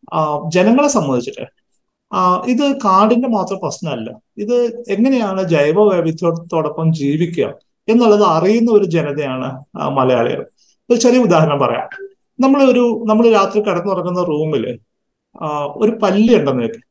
[0.47, 1.62] ജനങ്ങളെ സംബന്ധിച്ചിട്ട്
[2.47, 4.09] ഇത് കാടിന്റെ മാത്രം പ്രശ്നമല്ല.
[4.37, 4.55] ഇത്
[4.89, 7.53] എങ്ങനെയാണ് ജൈവ വൈവിധ്യത്തോടൊപ്പം ജീവിക്കുക
[7.89, 9.49] എന്നുള്ളത് അറിയുന്ന ഒരു ജനതയാണ്
[9.97, 10.45] മലയാളികൾ.
[10.89, 11.87] ഒരു ചെറിയ ഉദാഹരണം പറയാം.
[12.39, 14.79] നമ്മൾ ഒരു നമ്മൾ രാത്രി കിടന്നുറങ്ങുന്ന റൂമിൽ
[15.75, 16.83] ഒരു പല്ലി ഉണ്ടെന്ന് വെക്കാം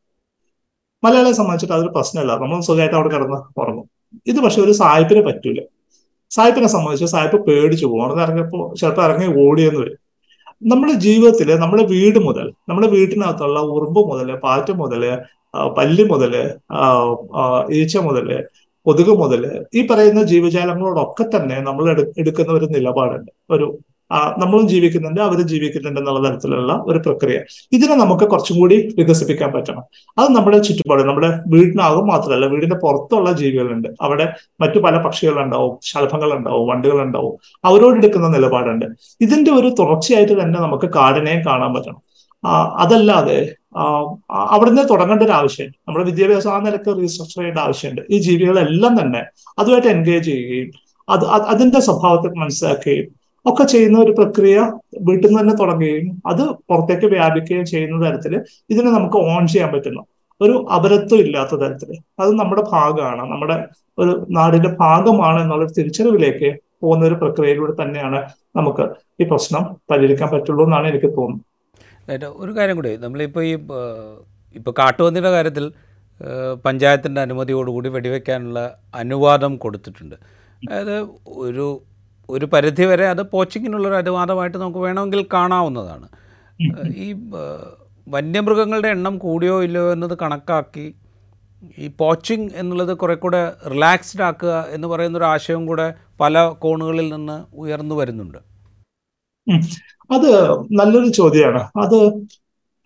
[1.05, 2.33] മലയാളിയെ സംബന്ധിച്ചിട്ട് അതൊരു പ്രശ്നമല്ല.
[2.33, 3.87] നമ്മൾ സുഖമായിട്ട് അവിടെ കിടന്ന് ഉറങ്ങും.
[4.27, 5.61] ഇത് പക്ഷെ ഒരു സായിപ്പിനെ പറ്റൂല.
[6.31, 10.02] സായിപ്പിനെ സംബന്ധിച്ച് സായിപ്പ് പേടിച്ചു പോകും അവിടെ ഇറങ്ങിയപ്പോ ചിലപ്പോൾ ഇറങ്ങി ഓടിയെന്ന് വരും.
[10.63, 15.03] നമ്മുടെ ജീവിതത്തിൽ നമ്മുടെ വീട് മുതൽ നമ്മുടെ വീട്ടിനകത്തുള്ള ഉറുമ്പ് മുതൽ പാറ്റ മുതൽ
[15.79, 16.33] പല്ലി മുതൽ
[17.81, 18.29] ഈച്ച മുതൽ
[18.87, 19.43] കൊതുക് മുതൽ
[19.79, 21.85] ഈ പറയുന്ന ജീവജാലങ്ങളോടൊക്കെ തന്നെ നമ്മൾ
[22.23, 23.31] എടുക്കുന്ന ഒരു നിലപാടുണ്ട്.
[23.55, 23.67] ഒരു
[24.13, 27.39] നമ്മളും ജീവിക്കുന്നുണ്ട് അവരും ജീവിക്കുന്നുണ്ട് എന്നുള്ള തരത്തിലുള്ള ഒരു പ്രക്രിയ.
[27.73, 29.83] ഇതിനെ നമുക്ക് കുറച്ചും കൂടി വികസിപ്പിക്കാൻ പറ്റണം.
[30.19, 33.89] അത് നമ്മുടെ ചുറ്റുപാട് നമ്മുടെ വീടിനകം മാത്രമല്ല വീടിന്റെ പുറത്തുള്ള ജീവികളുണ്ട്.
[34.01, 37.61] അവിടെ മറ്റു പല പക്ഷികളുണ്ടാവും ശലഭങ്ങളുണ്ടാവും വണ്ടുകളുണ്ടാവും.
[37.65, 38.87] അവരോട് എടുക്കുന്ന നിലപാടുണ്ട്.
[39.21, 42.03] ഇതിന്റെ ഒരു തുടർച്ചയായിട്ട് തന്നെ നമുക്ക് കാടിനെയും കാണാൻ പറ്റണം.
[42.77, 43.55] അതല്ലാതെ
[44.31, 48.03] അവിടുന്ന് തുടങ്ങേണ്ട ഒരു ആവശ്യമുണ്ട് നമ്മുടെ വിദ്യാഭ്യാസം ആ നിലയ്ക്ക് റീസ്ട്രക്ചർ ചെയ്യേണ്ട ആവശ്യമുണ്ട്.
[48.11, 49.25] ഈ ജീവികളെല്ലാം തന്നെ
[49.59, 50.71] അതുമായിട്ട് എൻഗേജ് ചെയ്യുകയും
[51.09, 54.57] അത് അതിന്റെ സ്വഭാവത്തെ മനസ്സിലാക്കുകയും ഒക്കെ ചെയ്യുന്ന ഒരു പ്രക്രിയ
[55.01, 58.35] വീട്ടിൽ നിന്ന് തന്നെ തുടങ്ങുകയും അത് പുറത്തേക്ക് വ്യാപിക്കുകയും ചെയ്യുന്ന തരത്തിൽ
[58.71, 60.03] ഇതിനെ നമുക്ക് ഓൺ ചെയ്യാൻ പറ്റുന്നു.
[60.41, 63.23] ഒരു അപരത്വം ഇല്ലാത്ത തരത്തിൽ അത് നമ്മുടെ ഭാഗമാണ്.
[63.33, 63.57] നമ്മുടെ
[63.99, 66.51] ഒരു നാടിന്റെ ഭാഗമാണ് എന്നുള്ളൊരു തിരിച്ചറിവിലേക്ക്
[66.83, 68.21] പോകുന്ന ഒരു പ്രക്രിയയിലൂടെ തന്നെയാണ്
[68.57, 68.85] നമുക്ക്
[69.21, 72.27] ഈ പ്രശ്നം പരിഹരിക്കാൻ പറ്റുള്ളൂ എന്നാണ് എനിക്ക് തോന്നുന്നത്.
[72.37, 72.97] ഒരു കാര്യം കൂടി.
[72.97, 73.53] നമ്മളിപ്പോൾ ഈ
[74.55, 75.73] ഇപ്പോൾ കാട്ടുപന്നിയുടെ കാര്യത്തിൽ
[76.65, 80.17] പഞ്ചായത്തിന്റെ അനുമതിയോടുകൂടി വെടിവെക്കാനുള്ള അനുവാദം കൊടുത്തിട്ടുണ്ട്.
[80.69, 81.67] അതായത് ഒരു
[82.33, 86.07] ഒരു പരിധിവരെ അത് പോച്ചിങ്ങിനുള്ളൊരു അനുവാദമായിട്ട് നമുക്ക് വേണമെങ്കിൽ കാണാവുന്നതാണ്.
[87.05, 87.07] ഈ
[88.07, 90.87] വന്യമൃഗങ്ങളുടെ എണ്ണം കൂടിയോ ഇല്ലയോ എന്നത് കണക്കാക്കി
[91.79, 93.41] ഈ പോച്ചിങ് എന്നുള്ളത് കുറെ കൂടെ
[93.73, 95.87] റിലാക്സ്ഡ് ആക്കുക എന്ന് പറയുന്ന ഒരു ആശയം കൂടെ
[96.21, 98.39] പല കോണുകളിൽ നിന്ന് ഉയർന്നു വരുന്നുണ്ട്.
[100.11, 100.31] അത്
[100.79, 101.99] നല്ലൊരു ചോദ്യമാണ് അത്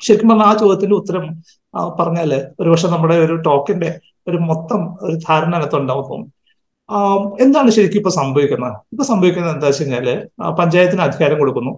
[0.01, 1.25] ശരിക്കും പറഞ്ഞാൽ ആ ചോദ്യത്തിന്റെ ഉത്തരം
[2.01, 2.31] പറഞ്ഞാൽ
[2.61, 3.91] ഒരുപക്ഷെ നമ്മുടെ ഒരു ടോക്കിന്റെ
[4.29, 6.23] ഒരു മൊത്തം ഒരു ധാരണ അതിനകത്തുണ്ടാവും
[7.45, 8.75] എന്താണ് ശരിക്കും ഇപ്പൊ സംഭവിക്കുന്നത്?
[8.93, 10.09] ഇപ്പൊ സംഭവിക്കുന്നത് എന്താ വെച്ച് കഴിഞ്ഞാൽ
[10.61, 11.73] പഞ്ചായത്തിന് അധികാരം കൊടുക്കുന്നു.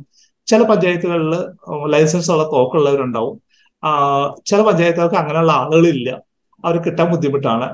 [0.50, 1.32] ചില പഞ്ചായത്തുകളിൽ
[1.94, 3.36] ലൈസൻസ് ഉള്ള തോക്കുള്ളവരുണ്ടാവും.
[4.50, 6.10] ചില പഞ്ചായത്തുകൾക്ക് അങ്ങനെയുള്ള ആളുകളില്ല.
[6.64, 7.68] അവർ കിട്ടാൻ ബുദ്ധിമുട്ടാണ്.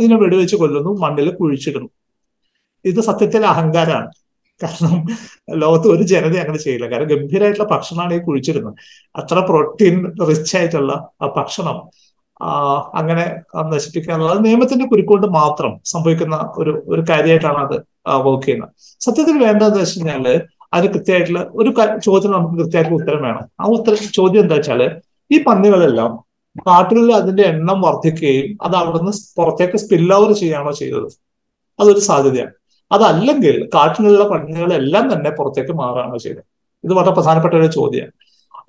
[0.00, 1.90] ഇതിനെ വെടിവെച്ച് കൊല്ലുന്നു മണ്ണിൽ കുഴിച്ചിടുന്നു.
[2.90, 4.10] ഇത് സത്യത്തിൽ അഹങ്കാരമാണ്
[4.60, 4.94] കാരണം
[5.62, 6.86] ലോകത്ത് ഒരു ജനത അങ്ങനെ ചെയ്യില്ല.
[6.92, 8.74] കാരണം ഗംഭീരമായിട്ടുള്ള ഭക്ഷണമാണ് ഈ കുഴിച്ചിടുന്നത്.
[9.20, 9.96] അത്ര പ്രോട്ടീൻ
[10.28, 10.92] റിച്ച് ആയിട്ടുള്ള
[11.38, 11.78] ഭക്ഷണം.
[12.94, 13.24] അങ്ങനെ
[13.72, 17.76] നശിപ്പിക്കാനുള്ളത് നിയമത്തിന്റെ കുരുക്കൊണ്ട് മാത്രം സംഭവിക്കുന്ന ഒരു ഒരു കാര്യമായിട്ടാണ് അത്
[18.26, 18.72] വർക്ക് ചെയ്യുന്നത്.
[19.00, 20.26] സത്യത്തിൽ വേണ്ടതെന്ന് വെച്ച് കഴിഞ്ഞാൽ
[20.74, 21.70] അതിന് കൃത്യമായിട്ടുള്ള ഒരു
[22.06, 23.44] ചോദ്യത്തിന് നമുക്ക് കൃത്യമായിട്ടുള്ള ഉത്തരം വേണം.
[23.60, 24.82] ആ ഉത്തരം ചോദ്യം എന്താ വെച്ചാൽ
[25.30, 26.12] ഈ പന്നികളെല്ലാം
[26.66, 31.08] കാട്ടുകളിൽ അതിന്റെ എണ്ണം വർദ്ധിക്കുകയും അത് അവിടുന്ന് പുറത്തേക്ക് സ്പിൽ ഓവർ ചെയ്യാണോ ചെയ്തത്.
[31.78, 32.52] അതൊരു സാധ്യതയാണ്.
[32.90, 36.44] അതല്ലെങ്കിൽ കാട്ടിലുള്ള പന്നികളെല്ലാം തന്നെ പുറത്തേക്ക് മാറുകയാണോ ചെയ്തത്.
[36.84, 38.12] ഇത് വളരെ പ്രധാനപ്പെട്ട ഒരു ചോദ്യമാണ്.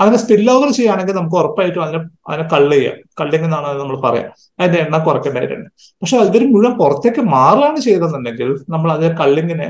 [0.01, 2.97] അങ്ങനെ സ്പിൽ ഓവർ ചെയ്യുകയാണെങ്കിൽ നമുക്ക് ഉറപ്പായിട്ടും അതിനെ അതിനെ കള്ള് ചെയ്യാം.
[3.21, 4.32] കള്ളിങ് എന്നാണ് നമ്മൾ പറയാം.
[4.60, 5.69] അതിന്റെ എണ്ണ കുറയ്ക്കേണ്ടതായിട്ടുണ്ട്.
[6.01, 9.67] പക്ഷെ ഇവർ മുഴുവൻ പുറത്തേക്ക് മാറുകയാണ് ചെയ്തെന്നുണ്ടെങ്കിൽ നമ്മൾ അതിനെ കള്ളിങ്ങിനെ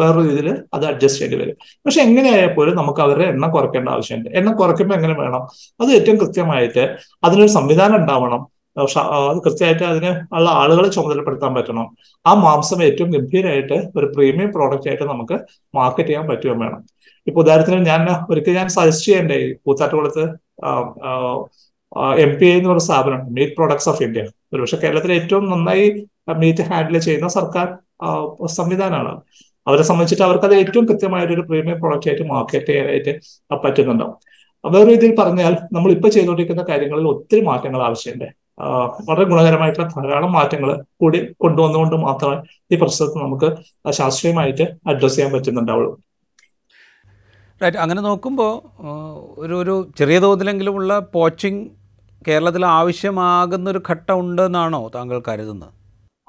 [0.00, 1.56] വേറൊരു രീതിയിൽ അത് അഡ്ജസ്റ്റ് ചെയ്യേണ്ടി വരും.
[1.86, 4.30] പക്ഷെ എങ്ങനെയായാൽ പോലും നമുക്ക് അവരുടെ എണ്ണ കുറയ്ക്കേണ്ട ആവശ്യമുണ്ട്.
[4.34, 5.42] എണ്ണ കുറയ്ക്കുമ്പോൾ എങ്ങനെ വേണം?
[5.80, 8.46] അത് ഏറ്റവും കൃത്യമായിട്ട് അതിനൊരു സംവിധാനം ഉണ്ടാവണം.
[8.78, 11.86] അത് കൃത്യമായിട്ട് അതിന് ഉള്ള ആളുകളെ ചുമതലപ്പെടുത്താൻ പറ്റണം.
[12.26, 15.38] ആ മാംസം ഏറ്റവും ഗംഭീരമായിട്ട് ഒരു പ്രീമിയം പ്രോഡക്റ്റ് ആയിട്ട് നമുക്ക്
[15.74, 16.80] മാർക്കറ്റ് ചെയ്യാൻ പറ്റുകയും വേണം.
[17.28, 18.02] ഇപ്പൊ ഉദാഹരണത്തിന് ഞാൻ
[18.32, 20.24] ഒരിക്കൽ ഞാൻ സജസ്റ്റ് ചെയ്യണ്ടേ കൂത്താട്ടുകുളത്ത്
[22.24, 24.22] എം പി ഐ എന്ന് പറയുന്ന സ്ഥാപനം മീറ്റ് പ്രോഡക്ട്സ് ഓഫ് ഇന്ത്യ
[24.54, 25.86] ഒരുപക്ഷെ കേരളത്തിലെ ഏറ്റവും നന്നായി
[26.42, 27.66] മീറ്റ് ഹാൻഡിൽ ചെയ്യുന്ന സർക്കാർ
[28.58, 29.12] സംവിധാനമാണ്.
[29.66, 33.12] അവരെ സംബന്ധിച്ചിട്ട് അവർക്ക് അത് ഏറ്റവും കൃത്യമായിട്ട് ഒരു പ്രീമിയം പ്രോഡക്റ്റ് ആയിട്ട് മാർക്കറ്റ് ചെയ്യാനായിട്ട്
[33.64, 34.16] പറ്റുന്നുണ്ടാവും
[34.64, 38.28] വേറെ രീതിയിൽ പറഞ്ഞാൽ നമ്മൾ ഇപ്പൊ ചെയ്തുകൊണ്ടിരിക്കുന്ന കാര്യങ്ങളിൽ ഒത്തിരി മാറ്റങ്ങൾ ആവശ്യമുണ്ട്.
[39.08, 40.70] വളരെ ഗുണകരമായിട്ടുള്ള ധാരാളം മാറ്റങ്ങൾ
[41.02, 42.36] കൂടി കൊണ്ടുവന്നുകൊണ്ട് മാത്രമേ
[42.72, 43.48] ഈ പ്രശ്നത്തെ നമുക്ക്
[44.00, 45.92] ശാസ്ത്രീയമായിട്ട് അഡ്രസ് ചെയ്യാൻ പറ്റുന്നുണ്ടാവുള്ളൂ.
[47.62, 48.52] റൈറ്റ് അങ്ങനെ നോക്കുമ്പോൾ
[49.42, 51.62] ഒരു ഒരു ചെറിയ തോതിലെങ്കിലുമുള്ള പോച്ചിങ്
[52.26, 55.74] കേരളത്തിൽ ആവശ്യമാകുന്നൊരു ഘട്ടം ഉണ്ടെന്നാണോ താങ്കൾ കരുതുന്നത്?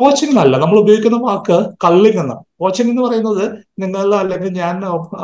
[0.01, 3.43] കോച്ചിങ് അല്ല നമ്മൾ ഉപയോഗിക്കുന്ന വാക്ക് കള്ളിങ് എന്നാണ് കോച്ചിങ് എന്ന് പറയുന്നത്
[3.79, 4.75] നിങ്ങൾ അല്ലെങ്കിൽ ഞാൻ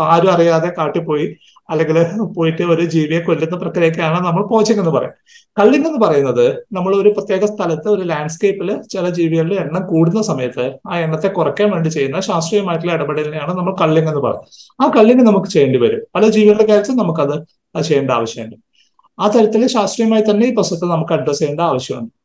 [0.07, 1.25] ആരും അറിയാതെ കാട്ടിൽ പോയി
[1.69, 1.97] അല്ലെങ്കിൽ
[2.35, 5.15] പോയിട്ട് ഒരു ജീവിയെ കൊല്ലുന്ന പ്രക്രിയക്കാണ് നമ്മൾ കോച്ചിങ് എന്ന് പറയും
[5.59, 10.99] കള്ളിങ് എന്ന് പറയുന്നത് നമ്മൾ ഒരു പ്രത്യേക സ്ഥലത്ത് ഒരു ലാൻഡ്സ്കേപ്പിൽ ചില ജീവികളുടെ എണ്ണം കൂടുന്ന സമയത്ത് ആ
[10.99, 14.49] എണ്ണത്തെ കുറയ്ക്കാൻ വേണ്ടി ചെയ്യുന്ന ശാസ്ത്രീയമായിട്ടുള്ള ഇടപെടലിനെയാണ് നമ്മൾ കള്ളിങ് എന്ന് പറയുന്നത്.
[14.83, 16.01] ആ കള്ളിങ് നമുക്ക് ചെയ്യേണ്ടി വരും.
[16.15, 17.35] പല ജീവികളുടെ കാര്യത്തിൽ നമുക്കത്
[17.83, 18.55] ചെയ്യേണ്ട ആവശ്യമുണ്ട്.
[19.19, 22.16] ആ തരത്തിൽ ശാസ്ത്രീയമായി തന്നെ ഈ പ്രശ്നത്തെ നമുക്ക് അഡ്രസ് ചെയ്യേണ്ട ആവശ്യമുണ്ട്.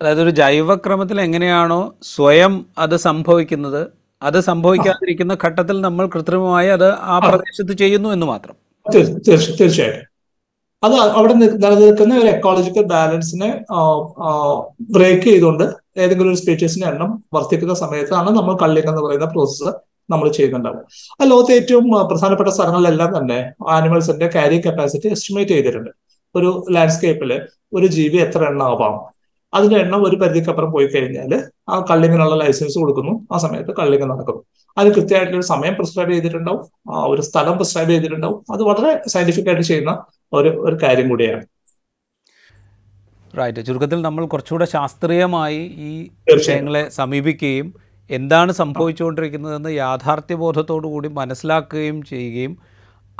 [0.00, 3.82] അതായത് ഒരു ജൈവക്രമത്തിൽ എങ്ങനെയാണോ സ്വയം അത് സംഭവിക്കുന്നത്
[4.22, 8.56] അത് സംഭവിക്കാതിരിക്കുന്ന ഘട്ടത്തിൽ നമ്മൾ കൃത്രിമമായി അത് ആ പ്രദേശത്ത് ചെയ്യുന്നു എന്ന് മാത്രം.
[8.86, 10.04] തീർച്ചയായിട്ടും.
[10.82, 13.64] അത് അവിടെ നിലനിൽക്കുന്ന ഒരു എക്കോളജിക്കൽ ബാലൻസിനെ
[14.80, 15.64] ബ്രേക്ക് ചെയ്തുകൊണ്ട്
[15.98, 19.72] ഏതെങ്കിലും ഒരു സ്പീഷീസിന്റെ എണ്ണം വർദ്ധിക്കുന്ന സമയത്താണ് നമ്മൾ കള്ളിങ് എന്ന് പറയുന്ന പ്രോസസ്സ്
[20.10, 20.84] നമ്മൾ ചെയ്യുന്നുണ്ടാവും
[21.22, 25.90] ആ ലോകത്തെ ഏറ്റവും പ്രധാനപ്പെട്ട സ്ഥലങ്ങളിലെല്ലാം തന്നെ ആനിമൽസിന്റെ ക്യാരി കപ്പാസിറ്റി എസ്റ്റിമേറ്റ് ചെയ്തിട്ടുണ്ട്.
[26.34, 29.17] ഒരു ലാൻഡ്സ്കേപ്പിൽ ഒരു ജീവി എത്ര എണ്ണം ആവാം
[29.54, 33.26] അതിന്റെ എണ്ണം ഒരു പരിധിക്കപ്പുറം പോയി കഴിഞ്ഞാൽ ആ കള്ളിങ്ങിനുള്ള ലൈസൻസ് കൊടുക്കുന്നു.
[33.32, 34.42] ആ സമയത്ത് കള്ളിങ് നടക്കുന്നു.
[34.78, 36.92] അത് കൃത്യമായിട്ടുള്ള ഒരു സമയം പ്രിസ്ക്രൈബ് ചെയ്തിട്ടുണ്ടാവും.
[36.92, 38.44] ആ ഒരു സ്ഥലം പ്രിസ്ക്രൈബ് ചെയ്തിട്ടുണ്ടാവും.
[38.52, 41.46] അത് വളരെ സയന്റിഫിക് ആയിട്ട് ചെയ്യുന്ന ഒരു ഒരു കാര്യം കൂടിയാണ്.
[43.38, 47.74] റൈറ്റ് ചുരുക്കത്തിൽ നമ്മൾ കുറച്ചുകൂടെ ശാസ്ത്രീയമായി ഈ വിഷയങ്ങളെ സമീപിക്കുകയും
[48.10, 52.58] എന്താണ് സംഭവിച്ചുകൊണ്ടിരിക്കുന്നതെന്ന് യാഥാർത്ഥ്യബോധത്തോടു കൂടി മനസ്സിലാക്കുകയും ചെയ്യുകയും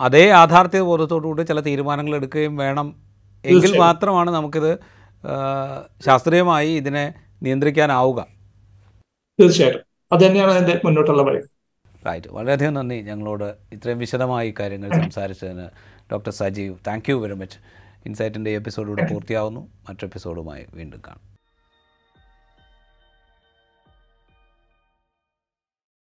[0.01, 2.95] അതേ യാഥാർത്ഥ്യബോധത്തോടു കൂടി ചില തീരുമാനങ്ങൾ എടുക്കുകയും വേണം.
[3.45, 4.98] എങ്കിൽ മാത്രമാണ് നമുക്കിത്
[6.07, 8.27] ശാസ്ത്രീയമായി ഇതിനെ നിയന്ത്രിക്കാനാവുക.
[9.41, 9.83] തീർച്ചയായിട്ടും.
[10.13, 11.41] അത് തന്നെയാണ് അതിന്റെ മുന്നോട്ടുള്ള വഴി.
[12.07, 12.29] റൈറ്റ്.
[12.29, 15.69] വളരെയധികം നന്ദി ഞങ്ങളോട് ഇത്രയും വിശദമായി കാര്യങ്ങൾ സംസാരിച്ചതിന്.
[16.13, 17.59] Doctor Sajeev thank you very much.
[18.07, 19.69] ഇൻസൈറ്റിന്റെ episode ഇവിടെ പൂർത്തിയാവുന്നു.
[19.89, 21.38] മറ്റു എപ്പിസോഡുമായി വീണ്ടും കാണാം.